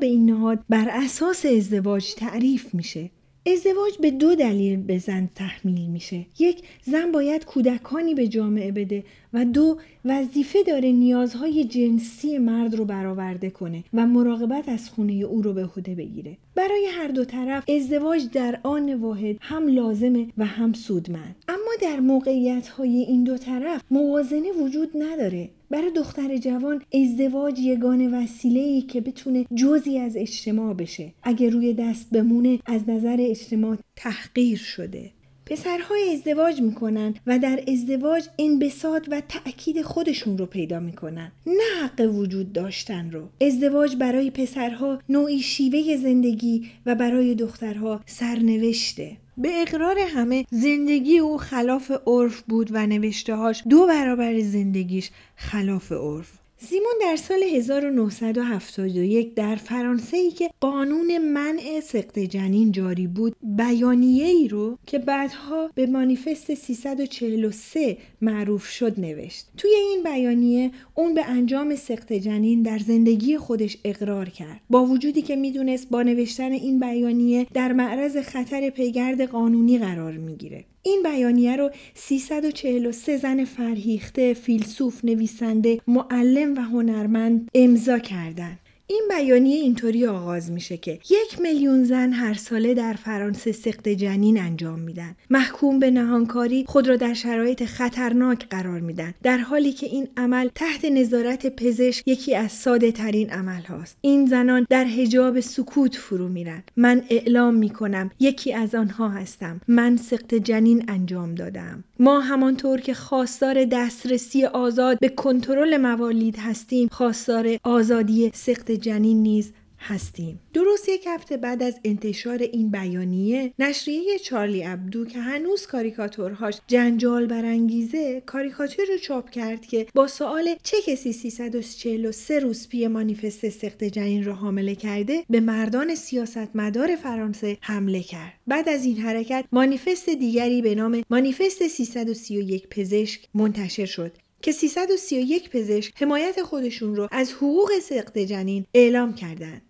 به 0.00 0.06
این 0.06 0.30
نهاد 0.30 0.58
بر 0.68 0.88
اساس 0.92 1.46
ازدواج 1.46 2.14
تعریف 2.14 2.74
میشه. 2.74 3.10
ازدواج 3.46 3.98
به 4.00 4.10
دو 4.10 4.34
دلیل 4.34 4.82
به 4.82 4.98
زن 4.98 5.28
تحمیل 5.34 5.90
میشه. 5.90 6.26
یک 6.38 6.62
زن 6.82 7.12
باید 7.12 7.44
کودکانی 7.44 8.14
به 8.14 8.28
جامعه 8.28 8.72
بده 8.72 9.04
و 9.32 9.44
دو 9.44 9.76
وظیفه 10.04 10.62
داره 10.62 10.92
نیازهای 10.92 11.64
جنسی 11.64 12.38
مرد 12.38 12.74
رو 12.74 12.84
برآورده 12.84 13.50
کنه 13.50 13.84
و 13.94 14.06
مراقبت 14.06 14.68
از 14.68 14.90
خونه 14.90 15.12
او 15.12 15.42
رو 15.42 15.52
به 15.52 15.64
عهده 15.64 15.94
بگیره. 15.94 16.36
برای 16.54 16.86
هر 16.86 17.08
دو 17.08 17.24
طرف 17.24 17.64
ازدواج 17.68 18.22
در 18.32 18.60
آن 18.62 18.94
واحد 18.94 19.36
هم 19.40 19.68
لازمه 19.68 20.26
و 20.38 20.44
هم 20.44 20.72
سودمند. 20.72 21.36
اما 21.48 21.70
در 21.82 22.00
موقعیت 22.00 22.68
های 22.68 22.96
این 22.96 23.24
دو 23.24 23.38
طرف 23.38 23.82
موازنه 23.90 24.52
وجود 24.52 24.90
نداره. 24.94 25.48
برای 25.70 25.90
دختر 25.90 26.36
جوان 26.36 26.82
ازدواج 26.94 27.58
یگانه 27.58 28.08
وسیله 28.08 28.60
ای 28.60 28.82
که 28.82 29.00
بتونه 29.00 29.46
جزی 29.54 29.98
از 29.98 30.16
اجتماع 30.16 30.74
بشه. 30.74 31.12
اگه 31.22 31.50
روی 31.50 31.72
دست 31.74 32.10
بمونه 32.10 32.58
از 32.66 32.88
نظر 32.88 33.16
اجتماع 33.20 33.76
تحقیر 33.96 34.58
شده. 34.58 35.10
پسرها 35.46 35.94
ازدواج 36.12 36.60
می‌کنن 36.60 37.14
و 37.26 37.38
در 37.38 37.60
ازدواج 37.68 38.24
انبساط 38.38 39.08
و 39.10 39.22
تأکید 39.28 39.82
خودشون 39.82 40.38
رو 40.38 40.46
پیدا 40.46 40.80
می‌کنن. 40.80 41.32
نه 41.46 41.82
حق 41.82 42.14
وجود 42.14 42.52
داشتن 42.52 43.10
رو. 43.10 43.28
ازدواج 43.40 43.96
برای 43.96 44.30
پسرها 44.30 44.98
نوعی 45.08 45.38
شیوه 45.38 45.96
زندگی 45.96 46.66
و 46.86 46.94
برای 46.94 47.34
دخترها 47.34 48.00
سرنوشته. 48.06 49.16
به 49.40 49.62
اقرار 49.62 49.98
همه 49.98 50.46
زندگی 50.50 51.18
او 51.18 51.38
خلاف 51.38 51.92
عرف 52.06 52.42
بود 52.42 52.68
و 52.72 52.86
نوشتههاش 52.86 53.62
دو 53.68 53.86
برابر 53.86 54.40
زندگیش 54.40 55.10
خلاف 55.36 55.92
عرف. 55.92 56.39
سیمون 56.62 56.92
در 57.00 57.16
سال 57.16 57.42
1971 57.42 59.34
در 59.34 59.54
فرانسه 59.54 60.16
ای 60.16 60.30
که 60.30 60.50
قانون 60.60 61.18
منع 61.18 61.80
سقط 61.82 62.18
جنین 62.18 62.72
جاری 62.72 63.06
بود 63.06 63.36
بیانیه 63.42 64.26
ای 64.26 64.48
رو 64.48 64.78
که 64.86 64.98
بعدها 64.98 65.70
به 65.74 65.86
مانیفست 65.86 66.54
343 66.54 67.96
معروف 68.20 68.66
شد 68.66 69.00
نوشت. 69.00 69.46
توی 69.56 69.70
این 69.74 70.02
بیانیه 70.02 70.70
اون 70.94 71.14
به 71.14 71.24
انجام 71.24 71.76
سقط 71.76 72.12
جنین 72.12 72.62
در 72.62 72.78
زندگی 72.78 73.36
خودش 73.36 73.76
اقرار 73.84 74.28
کرد. 74.28 74.60
با 74.70 74.84
وجودی 74.84 75.22
که 75.22 75.36
می‌دونست 75.36 75.90
با 75.90 76.02
نوشتن 76.02 76.52
این 76.52 76.80
بیانیه 76.80 77.46
در 77.54 77.72
معرض 77.72 78.16
خطر 78.16 78.70
پیگرد 78.70 79.22
قانونی 79.22 79.78
قرار 79.78 80.12
می‌گیره. 80.12 80.64
این 80.82 81.02
بیانیه 81.02 81.56
رو 81.56 81.70
343 81.94 83.16
زن 83.16 83.44
فرهیخته، 83.44 84.34
فیلسوف، 84.34 85.04
نویسنده، 85.04 85.80
معلم 85.86 86.54
و 86.54 86.60
هنرمند 86.60 87.50
امضا 87.54 87.98
کردند. 87.98 88.58
این 88.90 89.02
بیانیه 89.08 89.56
اینطوری 89.56 90.06
آغاز 90.06 90.50
میشه 90.50 90.76
که 90.76 90.92
یک 91.10 91.40
میلیون 91.40 91.84
زن 91.84 92.12
هر 92.12 92.34
ساله 92.34 92.74
در 92.74 92.92
فرانسه 92.92 93.52
سقط 93.52 93.88
جنین 93.88 94.40
انجام 94.40 94.78
میدن. 94.78 95.16
محکوم 95.30 95.78
به 95.78 95.90
نهانکاری 95.90 96.64
خود 96.68 96.88
را 96.88 96.96
در 96.96 97.14
شرایط 97.14 97.64
خطرناک 97.64 98.48
قرار 98.48 98.80
میدن 98.80 99.14
در 99.22 99.38
حالی 99.38 99.72
که 99.72 99.86
این 99.86 100.08
عمل 100.16 100.48
تحت 100.54 100.84
نظارت 100.84 101.46
پزشک 101.56 102.08
یکی 102.08 102.34
از 102.34 102.52
ساده 102.52 102.92
ترین 102.92 103.30
عمل 103.30 103.62
هاست. 103.62 103.96
این 104.00 104.26
زنان 104.26 104.66
در 104.70 104.84
حجاب 104.84 105.40
سکوت 105.40 105.96
فرو 105.96 106.28
میرن. 106.28 106.62
من 106.76 107.02
اعلام 107.10 107.54
می‌کنم 107.54 108.10
یکی 108.20 108.52
از 108.52 108.74
آنها 108.74 109.08
هستم. 109.08 109.60
من 109.68 109.96
سقط 109.96 110.34
جنین 110.34 110.84
انجام 110.88 111.34
دادم. 111.34 111.84
ما 111.98 112.20
همانطور 112.20 112.80
که 112.80 112.94
خواستار 112.94 113.64
دسترسی 113.64 114.44
آزاد 114.44 114.98
به 115.00 115.08
کنترل 115.08 115.76
موالید 115.76 116.36
هستیم 116.38 116.88
خواستار 116.92 117.58
آزادی 117.62 118.30
سقط 118.34 118.79
جنین 118.80 119.22
نیز 119.22 119.52
هستیم. 119.80 120.40
درست 120.52 120.88
یک 120.88 121.04
هفته 121.06 121.36
بعد 121.36 121.62
از 121.62 121.80
انتشار 121.84 122.38
این 122.38 122.70
بیانیه 122.70 123.52
نشریه 123.58 124.18
چارلی 124.18 124.64
ابدو 124.64 125.04
که 125.04 125.18
هنوز 125.18 125.66
کاریکاتورهاش 125.66 126.60
جنجال 126.66 127.26
برانگیزه 127.26 128.22
کاریکاتور 128.26 128.84
رو 128.86 128.98
چاپ 128.98 129.30
کرد 129.30 129.66
که 129.66 129.86
با 129.94 130.06
سوال 130.06 130.54
چه 130.62 130.76
کسی 130.86 131.12
343 131.12 132.38
روز 132.38 132.68
پی 132.68 132.86
مانیفست 132.86 133.48
سخت 133.48 133.84
جنین 133.84 134.24
را 134.24 134.34
حامله 134.34 134.74
کرده 134.74 135.24
به 135.30 135.40
مردان 135.40 135.94
سیاستمدار 135.94 136.96
فرانسه 136.96 137.58
حمله 137.60 138.02
کرد. 138.02 138.32
بعد 138.46 138.68
از 138.68 138.84
این 138.84 138.96
حرکت 138.96 139.44
مانیفست 139.52 140.08
دیگری 140.08 140.62
به 140.62 140.74
نام 140.74 141.02
مانیفست 141.10 141.68
331 141.68 142.68
پزشک 142.68 143.20
منتشر 143.34 143.86
شد. 143.86 144.12
که 144.42 144.52
331 144.52 145.50
پزشک 145.50 146.02
حمایت 146.02 146.42
خودشون 146.42 146.96
رو 146.96 147.08
از 147.10 147.32
حقوق 147.32 147.78
سقط 147.82 148.18
جنین 148.18 148.66
اعلام 148.74 149.14
کردند. 149.14 149.62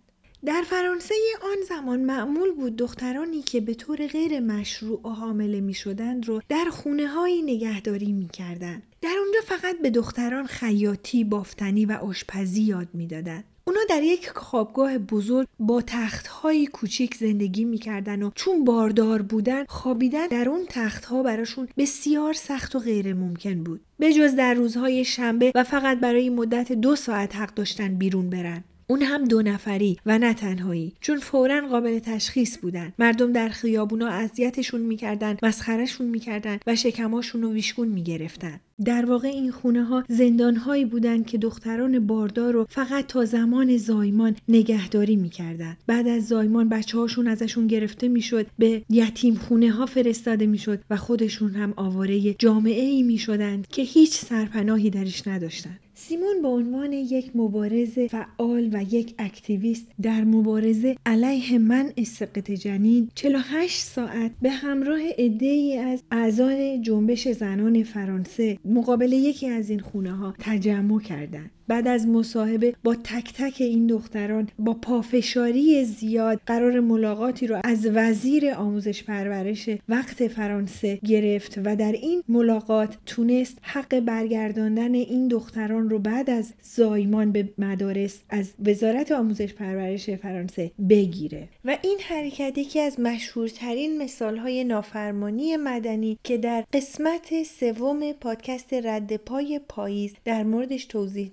در 0.45 0.63
فرانسه 0.69 1.15
آن 1.43 1.57
زمان 1.69 1.99
معمول 1.99 2.51
بود 2.51 2.75
دخترانی 2.75 3.41
که 3.41 3.61
به 3.61 3.73
طور 3.73 4.07
غیر 4.07 4.39
مشروع 4.39 5.01
حامله 5.13 5.59
می 5.59 5.73
شدند 5.73 6.27
رو 6.27 6.41
در 6.49 6.65
خونه 6.71 7.07
هایی 7.07 7.41
نگهداری 7.41 8.11
می 8.11 8.27
کردن. 8.27 8.83
در 9.01 9.15
اونجا 9.19 9.39
فقط 9.45 9.81
به 9.81 9.89
دختران 9.89 10.45
خیاطی، 10.45 11.23
بافتنی 11.23 11.85
و 11.85 11.91
آشپزی 11.91 12.61
یاد 12.61 12.87
می‌دادند. 12.93 13.43
اونا 13.71 13.83
در 13.89 14.03
یک 14.03 14.29
خوابگاه 14.29 14.97
بزرگ 14.97 15.47
با 15.59 15.81
تختهایی 15.81 16.67
کوچیک 16.67 17.15
زندگی 17.15 17.65
می‌کردن 17.65 18.23
و 18.23 18.31
چون 18.35 18.65
باردار 18.65 19.21
بودن 19.21 19.65
خوابیدن 19.65 20.27
در 20.27 20.49
اون 20.49 20.65
تختها 20.69 21.23
براشون 21.23 21.67
بسیار 21.77 22.33
سخت 22.33 22.75
و 22.75 22.79
غیر 22.79 23.13
ممکن 23.13 23.63
بود. 23.63 23.81
جز 24.01 24.35
در 24.35 24.53
روزهای 24.53 25.05
شنبه 25.05 25.51
و 25.55 25.63
فقط 25.63 25.99
برای 25.99 26.29
مدت 26.29 26.71
دو 26.71 26.95
ساعت 26.95 27.35
حق 27.35 27.53
داشتن 27.53 27.95
بیرون 27.95 28.29
برن. 28.29 28.63
اون 28.91 29.01
هم 29.01 29.25
دو 29.25 29.41
نفری 29.41 29.97
و 30.05 30.17
نه 30.19 30.33
تنهایی 30.33 30.93
چون 31.01 31.19
فورا 31.19 31.67
قابل 31.67 31.99
تشخیص 31.99 32.57
بودن 32.57 32.93
مردم 32.99 33.31
در 33.31 33.49
خیابونا 33.49 34.07
اذیتشون 34.07 34.81
می‌کردن 34.81 35.37
مسخرشون 35.43 36.07
می‌کردن 36.07 36.59
و 36.67 36.75
شکماشون 36.75 37.41
رو 37.41 37.53
ویشکون 37.53 37.87
می‌گرفتن 37.87 38.59
در 38.85 39.05
واقع 39.05 39.27
این 39.27 39.51
خونه 39.51 39.83
ها 39.83 40.03
زندان 40.09 40.55
هایی 40.55 40.85
بودند 40.85 41.25
که 41.25 41.37
دختران 41.37 42.07
باردار 42.07 42.53
رو 42.53 42.65
فقط 42.69 43.07
تا 43.07 43.25
زمان 43.25 43.77
زایمان 43.77 44.35
نگهداری 44.47 45.15
می‌کردند. 45.15 45.77
بعد 45.87 46.07
از 46.07 46.27
زایمان 46.27 46.69
بچه 46.69 46.97
هاشون 46.97 47.27
ازشون 47.27 47.67
گرفته 47.67 48.07
می‌شد 48.07 48.47
به 48.59 48.81
یتیم 48.89 49.35
خونه 49.35 49.71
ها 49.71 49.85
فرستاده 49.85 50.45
می‌شد 50.45 50.79
و 50.89 50.97
خودشون 50.97 51.51
هم 51.51 51.73
آواره 51.75 52.33
جامعه 52.33 52.83
ای 52.83 53.03
می‌شدند 53.03 53.67
که 53.67 53.81
هیچ 53.81 54.17
سرپناهی 54.17 54.89
درش 54.89 55.27
نداشتند. 55.27 55.79
سیمون 56.07 56.41
به 56.41 56.47
عنوان 56.47 56.93
یک 56.93 57.31
مبارز 57.35 57.99
فعال 57.99 58.69
و 58.73 58.83
یک 58.89 59.15
اکتیویست 59.19 59.87
در 60.01 60.23
مبارزه 60.23 60.95
علیه 61.05 61.57
منع 61.57 62.03
سقط 62.03 62.51
جنین 62.51 63.09
48 63.15 63.83
ساعت 63.83 64.31
به 64.41 64.49
همراه 64.49 64.99
عدهای 65.17 65.77
از 65.77 66.03
اعضای 66.11 66.81
جنبش 66.81 67.27
زنان 67.27 67.83
فرانسه 67.83 68.57
مقابل 68.65 69.13
یکی 69.13 69.47
از 69.47 69.69
این 69.69 69.79
خونه 69.79 70.11
ها 70.11 70.33
تجمع 70.39 71.01
کردند. 71.01 71.51
بعد 71.71 71.87
از 71.87 72.07
مصاحبه 72.07 72.75
با 72.83 72.95
تک 72.95 73.33
تک 73.33 73.55
این 73.59 73.87
دختران 73.87 74.49
با 74.59 74.73
پافشاری 74.73 75.85
زیاد 75.85 76.41
قرار 76.45 76.79
ملاقاتی 76.79 77.47
رو 77.47 77.59
از 77.63 77.87
وزیر 77.93 78.53
آموزش 78.53 79.03
پرورش 79.03 79.69
وقت 79.89 80.27
فرانسه 80.27 80.99
گرفت 81.05 81.59
و 81.65 81.75
در 81.75 81.91
این 81.91 82.23
ملاقات 82.29 82.97
تونست 83.05 83.57
حق 83.61 83.99
برگرداندن 83.99 84.93
این 84.93 85.27
دختران 85.27 85.89
رو 85.89 85.99
بعد 85.99 86.29
از 86.29 86.53
زایمان 86.61 87.31
به 87.31 87.49
مدارس 87.57 88.19
از 88.29 88.53
وزارت 88.65 89.11
آموزش 89.11 89.53
پرورش 89.53 90.09
فرانسه 90.09 90.71
بگیره. 90.89 91.47
و 91.65 91.77
این 91.81 91.97
حرکت 92.09 92.57
یکی 92.57 92.79
از 92.79 92.99
مشهورترین 92.99 94.01
مثالهای 94.01 94.63
نافرمانی 94.63 95.57
مدنی 95.57 96.17
که 96.23 96.37
در 96.37 96.63
قسمت 96.73 97.43
سوم 97.43 98.11
پادکست 98.11 98.73
رد 98.73 99.15
پای 99.15 99.59
پاییز 99.69 100.13
در 100.25 100.43
موردش 100.43 100.85
توضیح 100.85 101.31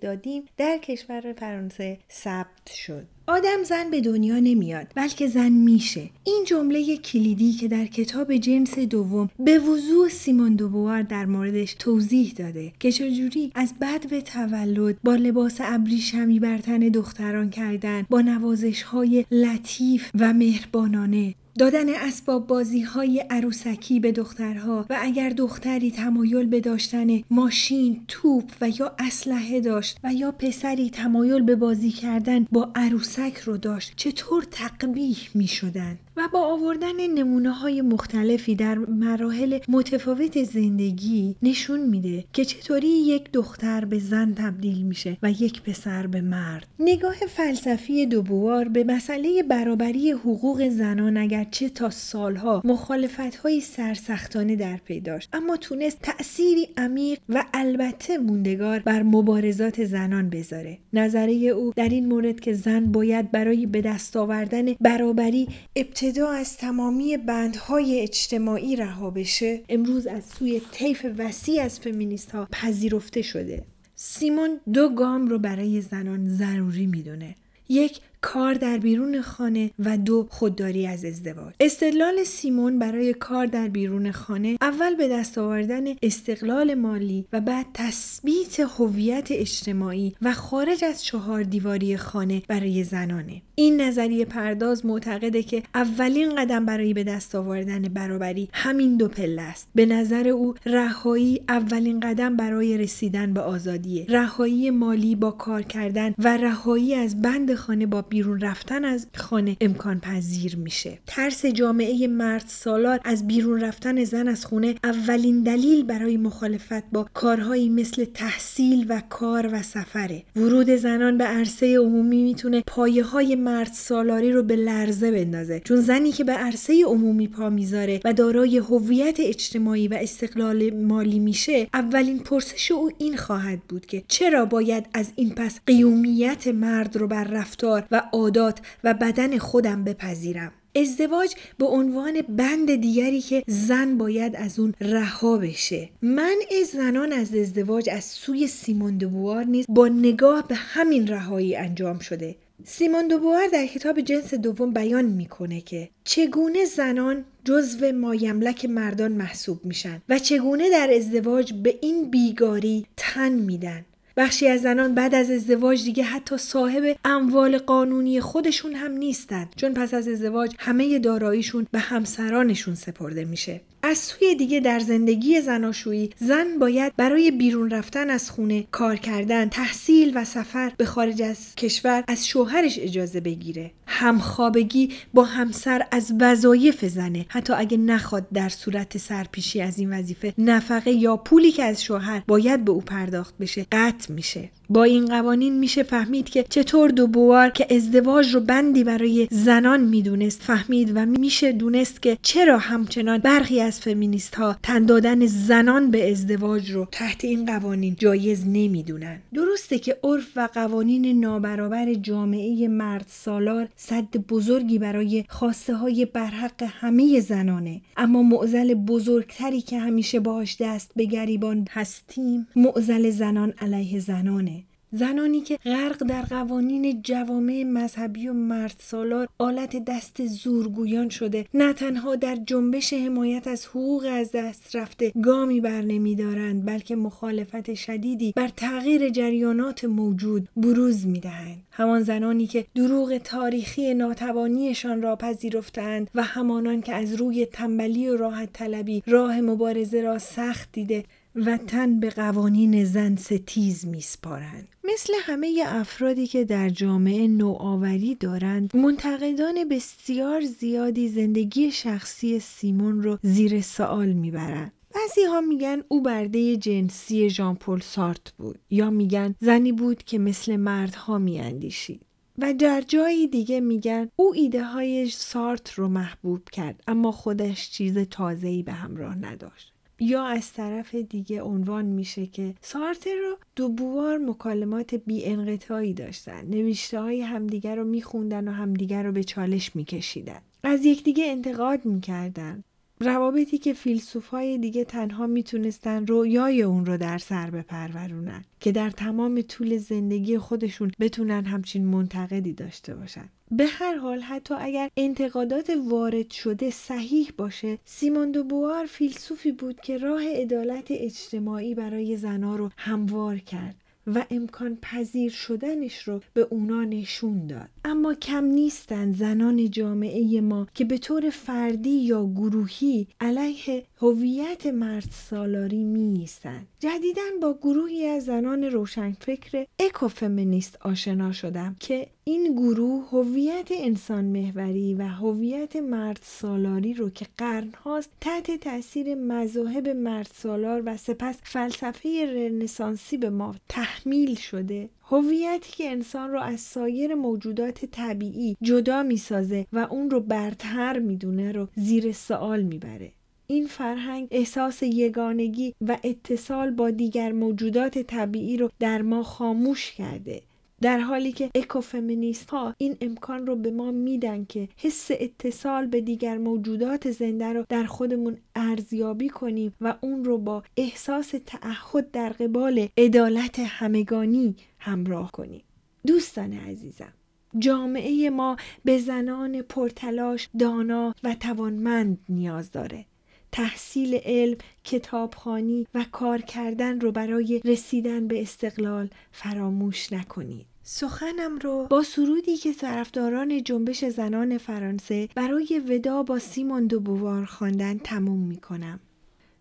در 0.57 0.79
کشور 0.79 1.33
فرانسه 1.33 1.99
ثبت 2.11 2.71
شد. 2.87 3.07
آدم 3.27 3.63
زن 3.65 3.91
به 3.91 4.01
دنیا 4.01 4.39
نمیاد 4.39 4.87
بلکه 4.95 5.27
زن 5.27 5.49
میشه. 5.49 6.11
این 6.25 6.45
جمله 6.47 6.97
کلیدی 6.97 7.53
که 7.53 7.69
در 7.69 7.87
کتاب 7.87 8.37
جنس 8.37 8.79
دوم 8.79 9.31
به 9.39 9.59
وضوح 9.59 10.09
سیمون 10.09 10.55
دوبوار 10.55 11.03
در 11.03 11.27
موردش 11.27 11.75
توضیح 11.79 12.33
داده 12.37 12.73
که 12.81 12.93
چجوری 12.93 13.53
از 13.55 13.75
بد 13.81 14.09
به 14.09 14.21
تولد 14.21 14.97
با 15.05 15.15
لباس 15.15 15.57
ابریشمی 15.61 16.41
بر 16.41 16.59
تن 16.59 16.79
دختران 16.79 17.51
کردن 17.51 18.07
با 18.11 18.21
نوازش 18.21 18.83
های 18.83 19.25
لطیف 19.31 20.11
و 20.21 20.33
مهربانانه 20.33 21.35
دادن 21.59 21.95
اسباب 21.95 22.47
بازی 22.47 22.81
های 22.81 23.25
عروسکی 23.31 24.01
به 24.01 24.13
دخترها 24.13 24.87
و 24.91 24.99
اگر 25.01 25.31
دختری 25.31 25.91
تمایل 25.91 26.47
به 26.47 26.61
داشتن 26.61 27.07
ماشین، 27.31 28.01
توپ 28.09 28.45
و 28.61 28.69
یا 28.69 28.95
اسلحه 28.99 29.61
داشت 29.61 29.99
و 30.05 30.15
یا 30.15 30.33
پسری 30.33 30.91
تمایل 30.91 31.43
به 31.43 31.57
بازی 31.57 31.91
کردن 31.91 32.47
با 32.53 32.73
عروسک 32.75 33.37
رو 33.39 33.57
داشت 33.57 33.93
چطور 33.97 34.43
تقبیح 34.51 35.19
می 35.35 35.47
شدن؟ 35.47 35.99
و 36.19 36.29
با 36.33 36.41
آوردن 36.41 37.07
نمونه 37.15 37.51
های 37.51 37.83
مختلفی 37.83 38.55
در 38.55 38.79
مراحل 38.79 39.59
متفاوت 39.69 40.45
زندگی 40.45 41.37
نشون 41.43 41.81
میده 41.81 42.25
که 42.33 42.45
چطوری 42.45 42.89
یک 42.89 43.33
دختر 43.33 43.85
به 43.85 43.99
زن 43.99 44.35
تبدیل 44.35 44.83
میشه 44.83 45.17
و 45.23 45.31
یک 45.31 45.63
پسر 45.63 46.07
به 46.07 46.21
مرد 46.21 46.67
نگاه 46.81 47.15
فلسفی 47.15 48.07
دوبوار 48.07 48.69
به 48.69 48.85
مسئله 48.85 49.43
برابری 49.43 50.11
حقوق 50.11 50.69
زنان 50.69 51.17
اگرچه 51.49 51.69
تا 51.69 51.91
سالها 51.91 52.63
مخالفت 52.65 53.37
های 53.37 53.61
سرسختانه 53.61 54.57
در 54.57 54.77
پی 54.77 55.01
داشت. 55.01 55.29
اما 55.33 55.57
تونست 55.57 55.99
تأثیری 56.03 56.69
عمیق 56.77 57.19
و 57.29 57.45
البته 57.55 58.19
موندگار 58.19 58.79
بر 58.79 59.03
مبارزات 59.03 59.85
زنان 59.85 60.31
بذاره. 60.31 60.79
نظریه 60.93 61.51
او 61.51 61.73
در 61.77 61.89
این 61.89 62.07
مورد 62.07 62.41
که 62.41 62.53
زن 62.53 62.85
باید 62.93 63.31
برای 63.31 63.67
به 63.67 63.81
دست 63.81 64.17
آوردن 64.17 64.73
برابری 64.81 65.49
ابتدا 65.77 66.31
از 66.31 66.57
تمامی 66.57 67.17
بندهای 67.17 68.01
اجتماعی 68.01 68.77
رها 68.77 69.11
بشه 69.11 69.61
امروز 69.69 70.07
از 70.07 70.25
سوی 70.25 70.61
طیف 70.73 71.07
وسیع 71.19 71.63
از 71.63 71.81
فمینیست 71.81 72.31
ها 72.31 72.49
پذیرفته 72.53 73.23
شده. 73.23 73.65
سیمون 73.95 74.61
دو 74.73 74.89
گام 74.89 75.29
رو 75.29 75.39
برای 75.39 75.81
زنان 75.81 76.29
ضروری 76.29 76.87
می‌دونه. 76.87 77.35
یک 77.69 78.01
کار 78.21 78.55
در 78.55 78.79
بیرون 78.79 79.21
خانه 79.21 79.71
و 79.79 79.97
دو 79.97 80.27
خودداری 80.31 80.87
از 80.87 81.05
ازدواج. 81.05 81.55
استدلال 81.61 82.25
سیمون 82.25 82.79
برای 82.79 83.15
کار 83.15 83.47
در 83.47 83.69
بیرون 83.69 84.13
خانه 84.13 84.59
اول 84.61 84.95
به 84.95 85.09
دست 85.09 85.39
آوردن 85.39 85.85
استقلال 86.03 86.75
مالی 86.75 87.25
و 87.33 87.41
بعد 87.41 87.67
تثبیت 87.75 88.61
هویت 88.61 89.29
اجتماعی 89.31 90.15
و 90.23 90.33
خارج 90.33 90.85
از 90.85 91.05
چهار 91.05 91.43
دیواری 91.43 91.97
خانه 91.97 92.43
برای 92.49 92.85
زنانه. 92.85 93.43
این 93.55 93.81
نظریه 93.81 94.25
پرداز 94.25 94.87
معتقده 94.87 95.43
که 95.43 95.63
اولین 95.75 96.35
قدم 96.35 96.67
برای 96.67 96.95
به 96.95 97.05
دست 97.05 97.35
آوردن 97.35 97.83
برابری 97.83 98.49
همین 98.53 98.97
دو 98.97 99.09
پله 99.09 99.43
است. 99.43 99.69
به 99.75 99.87
نظر 99.87 100.29
او 100.29 100.55
رهایی 100.67 101.41
اولین 101.49 102.01
قدم 102.01 102.37
برای 102.37 102.79
رسیدن 102.79 103.33
به 103.33 103.41
آزادیه 103.41 104.07
رهایی 104.09 104.71
مالی 104.71 105.15
با 105.15 105.31
کار 105.31 105.63
کردن 105.63 106.15
و 106.19 106.37
رهایی 106.37 106.95
از 106.95 107.23
بند 107.23 107.55
خانه 107.55 107.87
با 107.87 108.03
بیرون 108.09 108.41
رفتن 108.41 108.85
از 108.85 109.07
خانه 109.17 109.57
امکان 109.61 110.01
پذیر 110.01 110.57
میشه. 110.57 110.99
ترس 111.07 111.47
جامعه 111.47 112.07
مرد 112.07 112.45
سالار 112.47 113.01
از 113.05 113.27
بیرون 113.27 113.61
رفتن 113.61 114.05
زن 114.05 114.29
از 114.29 114.47
خونه 114.47 114.75
اولین 114.85 115.43
دلیل 115.43 115.85
برای 115.85 116.17
مخالفت 116.17 116.91
با 116.93 117.07
کارهایی 117.15 117.69
مثل 117.69 118.05
تحصیل 118.05 118.87
و 118.89 119.03
کار 119.09 119.51
و 119.53 119.63
سفره. 119.63 120.23
ورود 120.37 120.71
زنان 120.71 121.19
به 121.19 121.25
عرصه 121.25 121.79
عمومی 121.79 122.23
می‌تونه 122.23 122.63
پایه 122.67 123.05
های 123.05 123.37
مرد 123.37 123.71
سالاری 123.73 124.33
رو 124.33 124.43
به 124.43 124.57
لرزه 124.57 125.11
بندازه. 125.11 125.61
چون 125.65 125.77
زنی 125.77 126.13
که 126.13 126.25
به 126.25 126.33
عرصه 126.33 126.85
عمومی 126.87 127.29
پا 127.29 127.51
می‌ذاره 127.51 128.01
و 128.05 128.13
دارای 128.13 128.59
هویت 128.59 129.17
اجتماعی 129.21 129.89
و 129.89 129.95
استقلال 130.01 130.71
مالی 130.71 131.19
میشه 131.19 131.67
اولین 131.75 132.19
پرسش 132.19 132.71
او 132.71 132.91
این 132.99 133.17
خواهد 133.17 133.61
بود 133.69 133.87
که 133.87 134.03
چرا 134.09 134.45
باید 134.45 134.87
از 134.95 135.13
این 135.17 135.31
پس 135.31 135.61
قیومیت 135.67 136.49
مرد 136.49 136.97
رو 136.97 137.09
بر 137.09 137.25
رفتار 137.25 137.85
و 137.91 137.98
عادات 138.13 138.61
و 138.85 138.95
بدن 138.95 139.39
خودم 139.39 139.85
بپذیرم. 139.85 140.53
ازدواج 140.77 141.35
به 141.59 141.67
عنوان 141.67 142.23
بند 142.23 142.75
دیگری 142.75 143.21
که 143.21 143.43
زن 143.47 143.99
باید 143.99 144.37
از 144.37 144.59
اون 144.59 144.75
رها 144.81 145.39
بشه. 145.39 145.89
منع 146.03 146.65
زنان 146.73 147.13
از 147.13 147.35
ازدواج 147.35 147.91
از 147.91 148.05
سوی 148.05 148.47
سیمون 148.47 148.99
دوبوار 148.99 149.45
نیست 149.45 149.69
با 149.71 149.89
نگاه 149.89 150.49
به 150.49 150.55
همین 150.55 151.07
رهایی 151.07 151.57
انجام 151.57 151.99
شده. 151.99 152.37
سیمون 152.65 153.09
دوبوار 153.09 153.47
در 153.53 153.67
کتاب 153.67 154.01
جنس 154.01 154.35
دوم 154.35 154.73
بیان 154.73 155.05
می‌کنه 155.05 155.61
که 155.61 155.89
چگونه 156.05 156.65
زنان 156.65 157.25
جزو 157.45 157.93
مایملک 157.93 158.65
مردان 158.65 159.13
محسوب 159.13 159.65
میشن 159.65 160.03
و 160.09 160.19
چگونه 160.19 160.71
در 160.71 160.91
ازدواج 160.97 161.53
به 161.53 161.79
این 161.83 162.11
بیگاری 162.11 162.87
تن 162.97 163.33
میدن. 163.33 163.85
بخشی 164.19 164.49
از 164.49 164.61
زنان 164.61 164.95
بعد 164.95 165.15
از 165.15 165.31
ازدواج 165.31 165.85
دیگه 165.85 166.03
حتی 166.05 166.37
صاحب 166.37 166.97
اموال 167.05 167.59
قانونی 167.59 168.21
خودشون 168.21 168.75
هم 168.75 168.93
نیستن. 168.93 169.49
چون 169.57 169.75
پس 169.75 169.95
از 169.95 170.09
ازدواج 170.09 170.55
همه 170.59 170.99
داراییشون 170.99 171.67
به 171.71 171.79
همسرانشون 171.79 172.75
سپرده 172.75 173.25
میشه. 173.25 173.61
از 173.83 173.99
سوی 173.99 174.35
دیگه 174.35 174.61
در 174.61 174.79
زندگی 174.79 175.41
زناشویی 175.41 176.11
زن 176.19 176.59
باید 176.59 176.93
برای 176.97 177.31
بیرون 177.31 177.71
رفتن 177.71 178.11
از 178.11 178.31
خونه 178.31 178.65
کار 178.71 178.97
کردن 178.97 179.49
تحصیل 179.49 180.13
و 180.15 180.25
سفر 180.25 180.73
به 180.77 180.85
خارج 180.85 181.23
از 181.23 181.55
کشور 181.57 182.05
از 182.09 182.27
شوهرش 182.27 182.79
اجازه 182.79 183.21
بگیره. 183.21 183.71
همخوابگی 183.89 184.93
با 185.15 185.25
همسر 185.25 185.87
از 185.91 186.13
وظایف 186.21 186.85
زنه. 186.85 187.27
حتی 187.29 187.53
اگه 187.53 187.77
نخواد 187.77 188.27
در 188.35 188.49
صورت 188.49 188.99
سرپیشی 188.99 189.61
از 189.61 189.79
این 189.79 189.99
وظیفه 189.99 190.35
نفقه 190.39 190.91
یا 190.91 191.17
پولی 191.17 191.53
که 191.53 191.65
از 191.65 191.83
شوهر 191.83 192.23
باید 192.27 192.65
به 192.65 192.73
او 192.73 192.81
پرداخت 192.81 193.39
بشه 193.39 193.67
قطع 193.73 194.13
میشه. 194.13 194.51
با 194.71 194.85
این 194.85 195.07
قوانین 195.07 195.59
میشه 195.59 195.83
فهمید 195.83 196.29
که 196.29 196.43
چطور 196.43 196.91
دوبوار 196.91 197.51
که 197.51 197.75
ازدواج 197.75 198.35
رو 198.35 198.41
بندی 198.41 198.85
برای 198.85 199.29
زنان 199.31 199.81
می‌دونست 199.81 200.43
فهمید 200.43 200.93
و 200.95 201.07
میشه 201.07 201.53
دونست 201.53 202.03
که 202.03 202.19
چرا 202.23 202.59
همچنان 202.59 203.19
برخی 203.19 203.61
از 203.61 203.81
فمینیست 203.81 204.35
ها 204.35 204.57
تن 204.63 204.87
دادن 204.87 205.27
زنان 205.27 205.91
به 205.91 206.11
ازدواج 206.11 206.71
رو 206.71 206.89
تحت 206.93 207.25
این 207.25 207.47
قوانین 207.47 207.97
جایز 207.99 208.47
نمی‌دونن. 208.47 209.19
درسته 209.35 209.79
که 209.79 209.97
عرف 210.05 210.27
و 210.37 210.49
قوانین 210.55 211.21
نابرابر 211.21 211.95
جامعه 211.95 212.69
مرد 212.69 213.07
سالار 213.09 213.69
صد 213.77 214.17
بزرگی 214.17 214.79
برای 214.79 215.25
خواسته 215.29 215.75
های 215.75 216.05
برحق 216.05 216.63
همه 216.63 217.21
زنانه 217.21 217.81
اما 217.97 218.23
معزل 218.23 218.75
بزرگتری 218.75 219.61
که 219.61 219.79
همیشه 219.79 220.21
باش 220.21 220.57
دست 220.61 220.91
به 220.97 221.05
گریبان 221.05 221.67
هستیم 221.71 222.47
معزل 222.57 223.11
زنان 223.11 223.55
علیه 223.61 224.01
زنانه. 224.01 224.58
زنانی 224.93 225.41
که 225.41 225.59
غرق 225.65 226.05
در 226.05 226.23
قوانین 226.23 227.03
جوامع 227.03 227.65
مذهبی 227.67 228.29
و 228.29 228.33
مرد 228.33 228.75
سالار 228.79 229.29
آلت 229.39 229.85
دست 229.85 230.27
زورگویان 230.27 231.09
شده 231.09 231.47
نه 231.55 231.73
تنها 231.73 232.17
در 232.17 232.37
جنبش 232.37 232.93
حمایت 232.93 233.47
از 233.47 233.67
حقوق 233.67 234.07
از 234.11 234.31
دست 234.33 234.77
رفته 234.77 235.13
گامی 235.23 235.61
بر 235.61 235.83
نمی 235.83 236.15
دارند 236.15 236.65
بلکه 236.67 236.97
مخالفت 236.97 237.75
شدیدی 237.75 238.33
بر 238.37 238.49
تغییر 238.49 239.09
جریانات 239.09 239.85
موجود 239.85 240.49
بروز 240.57 241.07
می 241.07 241.21
دهند. 241.21 241.63
همان 241.71 242.03
زنانی 242.03 242.47
که 242.47 242.67
دروغ 242.75 243.19
تاریخی 243.19 243.95
ناتوانیشان 243.95 245.03
را 245.03 245.17
پذیرفتند 245.17 246.11
و 246.15 246.23
همانان 246.23 246.81
که 246.81 246.95
از 246.95 247.15
روی 247.15 247.47
تنبلی 247.47 248.09
و 248.09 248.17
راحت 248.17 248.53
طلبی 248.53 249.03
راه 249.07 249.41
مبارزه 249.41 250.01
را 250.01 250.19
سخت 250.19 250.69
دیده 250.73 251.05
و 251.47 251.57
تن 251.57 252.01
به 252.01 252.11
قوانین 252.11 252.85
زن 252.85 253.17
ستیز 253.17 253.87
میسپارند 253.87 254.69
مثل 254.85 255.13
همه 255.21 255.65
افرادی 255.67 256.27
که 256.27 256.45
در 256.45 256.69
جامعه 256.69 257.29
نوآوری 257.29 258.15
دارند 258.15 258.77
منتقدان 258.77 259.69
بسیار 259.71 260.41
زیادی 260.41 261.09
زندگی 261.09 261.71
شخصی 261.71 262.39
سیمون 262.39 263.03
رو 263.03 263.19
زیر 263.23 263.61
سوال 263.61 264.13
می‌برند 264.13 264.73
بعضی 264.95 265.25
ها 265.25 265.41
میگن 265.41 265.83
او 265.89 266.03
برده 266.03 266.57
جنسی 266.57 267.31
ژان 267.31 267.55
پل 267.55 267.81
سارت 267.81 268.33
بود. 268.39 268.59
یا 268.71 268.91
میگن 268.91 269.35
زنی 269.41 269.73
بود 269.73 270.03
که 270.03 270.19
مثل 270.19 270.57
مردها 270.57 271.19
میاندیشید 271.19 272.03
و 272.39 272.55
در 272.55 272.81
جایی 272.81 273.29
دیگه 273.29 273.61
میگن 273.61 274.09
او 274.17 274.35
ایده 274.35 274.65
های 274.65 275.11
سارت 275.11 275.73
رو 275.73 275.89
محبوب 275.89 276.49
کرد 276.53 276.83
اما 276.87 277.13
خودش 277.13 277.71
چیز 277.71 277.99
تازه‌ای 277.99 278.63
به 278.63 278.73
همراه 278.73 279.19
نداشت. 279.19 279.73
یا 280.01 280.25
از 280.25 280.53
طرف 280.53 280.95
دیگه 280.95 281.43
عنوان 281.43 281.85
میشه 281.85 282.27
که 282.27 282.55
سارتر 282.61 283.15
رو 283.15 283.37
دوبوار 283.57 284.19
مکالمات 284.19 284.95
بی 284.95 285.25
انقطاعی 285.25 285.95
داشتن. 285.95 286.47
نوشته 286.47 287.01
های 287.01 287.21
همدیگر 287.21 287.77
رو 287.77 287.85
میخوندن 287.85 288.49
و 288.49 288.51
همدیگر 288.53 289.03
رو 289.03 289.13
به 289.13 289.25
چالش 289.25 289.77
میکشیدن. 289.77 290.41
از 290.63 290.85
یکدیگه 290.85 291.25
انتقاد 291.27 291.85
می‌کردن. 291.85 292.65
روابطی 293.01 293.59
که 293.59 293.73
فیلسوفای 293.73 294.59
دیگه 294.59 294.85
تنها 294.85 295.27
می‌تونستن 295.27 296.07
رویای 296.07 296.63
اون 296.63 296.87
رو 296.87 296.97
در 296.97 297.19
سر 297.19 297.51
بپرورونن 297.51 298.45
که 298.61 298.73
در 298.73 298.91
تمام 298.91 299.41
طول 299.41 299.77
زندگی 299.77 300.39
خودشون 300.39 300.93
بتونن 301.01 301.45
همچین 301.45 301.87
منتقدی 301.87 302.53
داشته 302.53 302.95
باشن. 302.95 303.29
به 303.51 303.67
هر 303.67 303.95
حال 303.95 304.21
حتی 304.21 304.55
اگر 304.59 304.91
انتقادات 304.97 305.71
وارد 305.89 306.31
شده 306.31 306.71
صحیح 306.71 307.33
باشه 307.37 307.79
سیمون 307.85 308.31
دوبوار 308.31 308.87
فیلسوفی 308.87 309.53
بود 309.53 309.81
که 309.81 309.99
راه 309.99 310.23
عدالت 310.29 310.87
اجتماعی 310.91 311.75
برای 311.75 312.17
زنا 312.17 312.57
رو 312.57 312.71
هموار 312.77 313.39
کرد 313.39 313.75
و 314.15 314.25
امکان 314.31 314.79
پذیر 314.83 315.31
شدنش 315.31 316.03
رو 316.03 316.21
به 316.35 316.47
اونا 316.51 316.85
نشون 316.85 317.47
داد. 317.47 317.69
اما 317.89 318.15
کم 318.15 318.45
نیستند 318.45 319.17
زنان 319.17 319.71
جامعه 319.71 320.41
ما 320.41 320.67
که 320.75 320.85
به 320.85 320.99
طور 320.99 321.31
فردی 321.31 321.91
یا 321.91 322.27
گروهی 322.27 323.07
علیه 323.21 323.85
هویت 323.99 324.67
مرد 324.67 325.09
سالاری 325.31 325.85
می 325.85 326.21
ایستند 326.21 326.67
جدیدا 326.81 327.23
با 327.43 327.59
گروهی 327.63 328.07
از 328.07 328.25
زنان 328.25 328.65
روشنفکر 328.65 329.67
اکوفمینیست 329.79 330.79
آشنا 330.81 331.33
شدم 331.33 331.77
که 331.81 332.07
این 332.25 332.55
گروه 332.55 333.09
هویت 333.11 333.69
انسان 333.71 334.25
محوری 334.25 334.95
و 334.95 335.03
هویت 335.03 335.77
مرد 335.77 336.21
سالاری 336.23 336.95
رو 336.95 337.11
که 337.11 337.27
قرن 337.37 337.73
هاست 337.85 338.11
تحت 338.21 338.51
تاثیر 338.51 339.15
مذاهب 339.15 339.89
مرد 339.89 340.31
سالار 340.35 340.83
و 340.87 340.97
سپس 340.97 341.39
فلسفه 341.43 342.27
رنسانسی 342.35 343.17
به 343.17 343.31
ما 343.31 343.55
تحمیل 343.69 344.35
شده 344.35 344.89
هویتی 345.11 345.73
که 345.73 345.91
انسان 345.91 346.31
رو 346.31 346.41
از 346.41 346.61
سایر 346.61 347.15
موجودات 347.15 347.85
طبیعی 347.85 348.57
جدا 348.63 349.03
می‌سازه 349.03 349.67
و 349.73 349.79
اون 349.79 350.11
رو 350.11 350.21
برتر 350.21 350.99
می‌دونه 350.99 351.53
رو 351.53 351.69
زیر 351.77 352.13
سوال 352.13 352.63
می‌بره. 352.63 353.13
این 353.47 353.67
فرهنگ 353.67 354.29
احساس 354.31 354.83
یگانگی 354.83 355.75
و 355.81 355.99
اتصال 356.05 356.71
با 356.71 356.91
دیگر 356.91 357.33
موجودات 357.33 357.99
طبیعی 357.99 358.57
رو 358.57 358.71
در 358.79 359.03
ما 359.03 359.23
خاموش 359.23 359.93
کرده. 359.93 360.43
در 360.81 360.99
حالی 360.99 361.33
که 361.33 361.51
اکوفمینیست 361.55 362.51
ها 362.51 362.75
این 362.79 362.97
امکان 363.01 363.47
رو 363.47 363.57
به 363.57 363.71
ما 363.71 363.91
میدن 363.91 364.45
که 364.49 364.69
حس 364.77 365.11
اتصال 365.11 365.87
به 365.87 366.01
دیگر 366.01 366.39
موجودات 366.39 367.11
زنده 367.11 367.53
رو 367.53 367.65
در 367.69 367.85
خودمون 367.85 368.37
ارزیابی 368.57 369.29
کنیم 369.29 369.75
و 369.81 369.95
اون 370.01 370.25
رو 370.25 370.39
با 370.39 370.63
احساس 370.77 371.35
تعهد 371.47 372.11
در 372.11 372.29
قبال 372.29 372.89
عدالت 372.99 373.59
همگانی 373.59 374.55
همراه 374.79 375.33
کنیم 375.33 375.63
دوستان 376.07 376.53
عزیزم 376.53 377.13
جامعه 377.59 378.31
ما 378.31 378.57
به 378.85 378.99
زنان 378.99 379.63
پرتلاش 379.63 380.49
دانا 380.59 381.15
و 381.25 381.35
توانمند 381.35 382.19
نیاز 382.29 382.71
داره 382.71 383.05
تحصیل 383.53 384.15
علم، 384.25 384.57
کتابخانی 384.85 385.87
و 385.95 386.05
کار 386.13 386.41
کردن 386.41 387.01
رو 387.01 387.13
برای 387.13 387.61
رسیدن 387.65 388.29
به 388.29 388.43
استقلال 388.43 389.11
فراموش 389.33 390.13
نکنید. 390.13 390.67
سخنم 390.83 391.59
رو 391.59 391.87
با 391.91 392.03
سرودی 392.03 392.57
که 392.57 392.73
طرفداران 392.73 393.63
جنبش 393.63 394.05
زنان 394.05 394.59
فرانسه 394.59 395.29
برای 395.35 395.83
ودا 395.89 396.23
با 396.23 396.39
سیمون 396.39 396.87
دو 396.87 397.01
بووار 397.01 397.45
خواندن 397.45 397.99
تموم 397.99 398.41
می 398.41 398.57
کنم. 398.57 399.01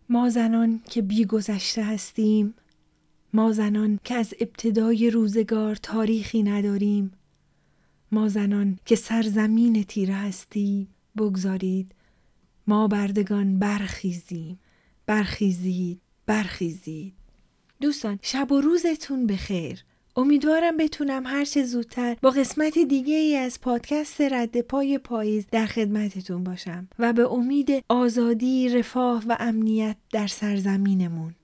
ما 0.09 0.29
زنان 0.29 0.81
که 0.89 1.01
بی 1.01 1.25
گذشته 1.25 1.83
هستیم 1.83 2.53
ما 3.33 3.51
زنان 3.51 3.99
که 4.03 4.15
از 4.15 4.33
ابتدای 4.39 5.09
روزگار 5.09 5.75
تاریخی 5.75 6.43
نداریم. 6.43 7.11
ما 8.11 8.27
زنان 8.27 8.79
که 8.85 8.95
سرزمین 8.95 9.83
تیره 9.83 10.13
هستیم. 10.13 10.87
بگذارید 11.17 11.91
ما 12.67 12.87
بردگان 12.87 13.59
برخیزیم. 13.59 14.59
برخیزید 15.05 16.01
برخیزید. 16.25 17.13
دوستان 17.81 18.19
شب 18.21 18.51
و 18.51 18.61
روزتون 18.61 19.27
بخیر. 19.27 19.83
امیدوارم 20.15 20.77
بتونم 20.77 21.25
هرچه 21.25 21.63
زودتر 21.63 22.17
با 22.21 22.29
قسمت 22.29 22.79
دیگه 22.79 23.15
ای 23.15 23.35
از 23.35 23.61
پادکست 23.61 24.21
رد 24.21 24.61
پای 24.61 24.97
پاییز 24.97 25.45
در 25.51 25.65
خدمتتون 25.65 26.43
باشم 26.43 26.87
و 26.99 27.13
به 27.13 27.31
امید 27.31 27.83
آزادی، 27.89 28.69
رفاه 28.69 29.23
و 29.27 29.37
امنیت 29.39 29.97
در 30.11 30.27
سرزمینمون. 30.27 31.35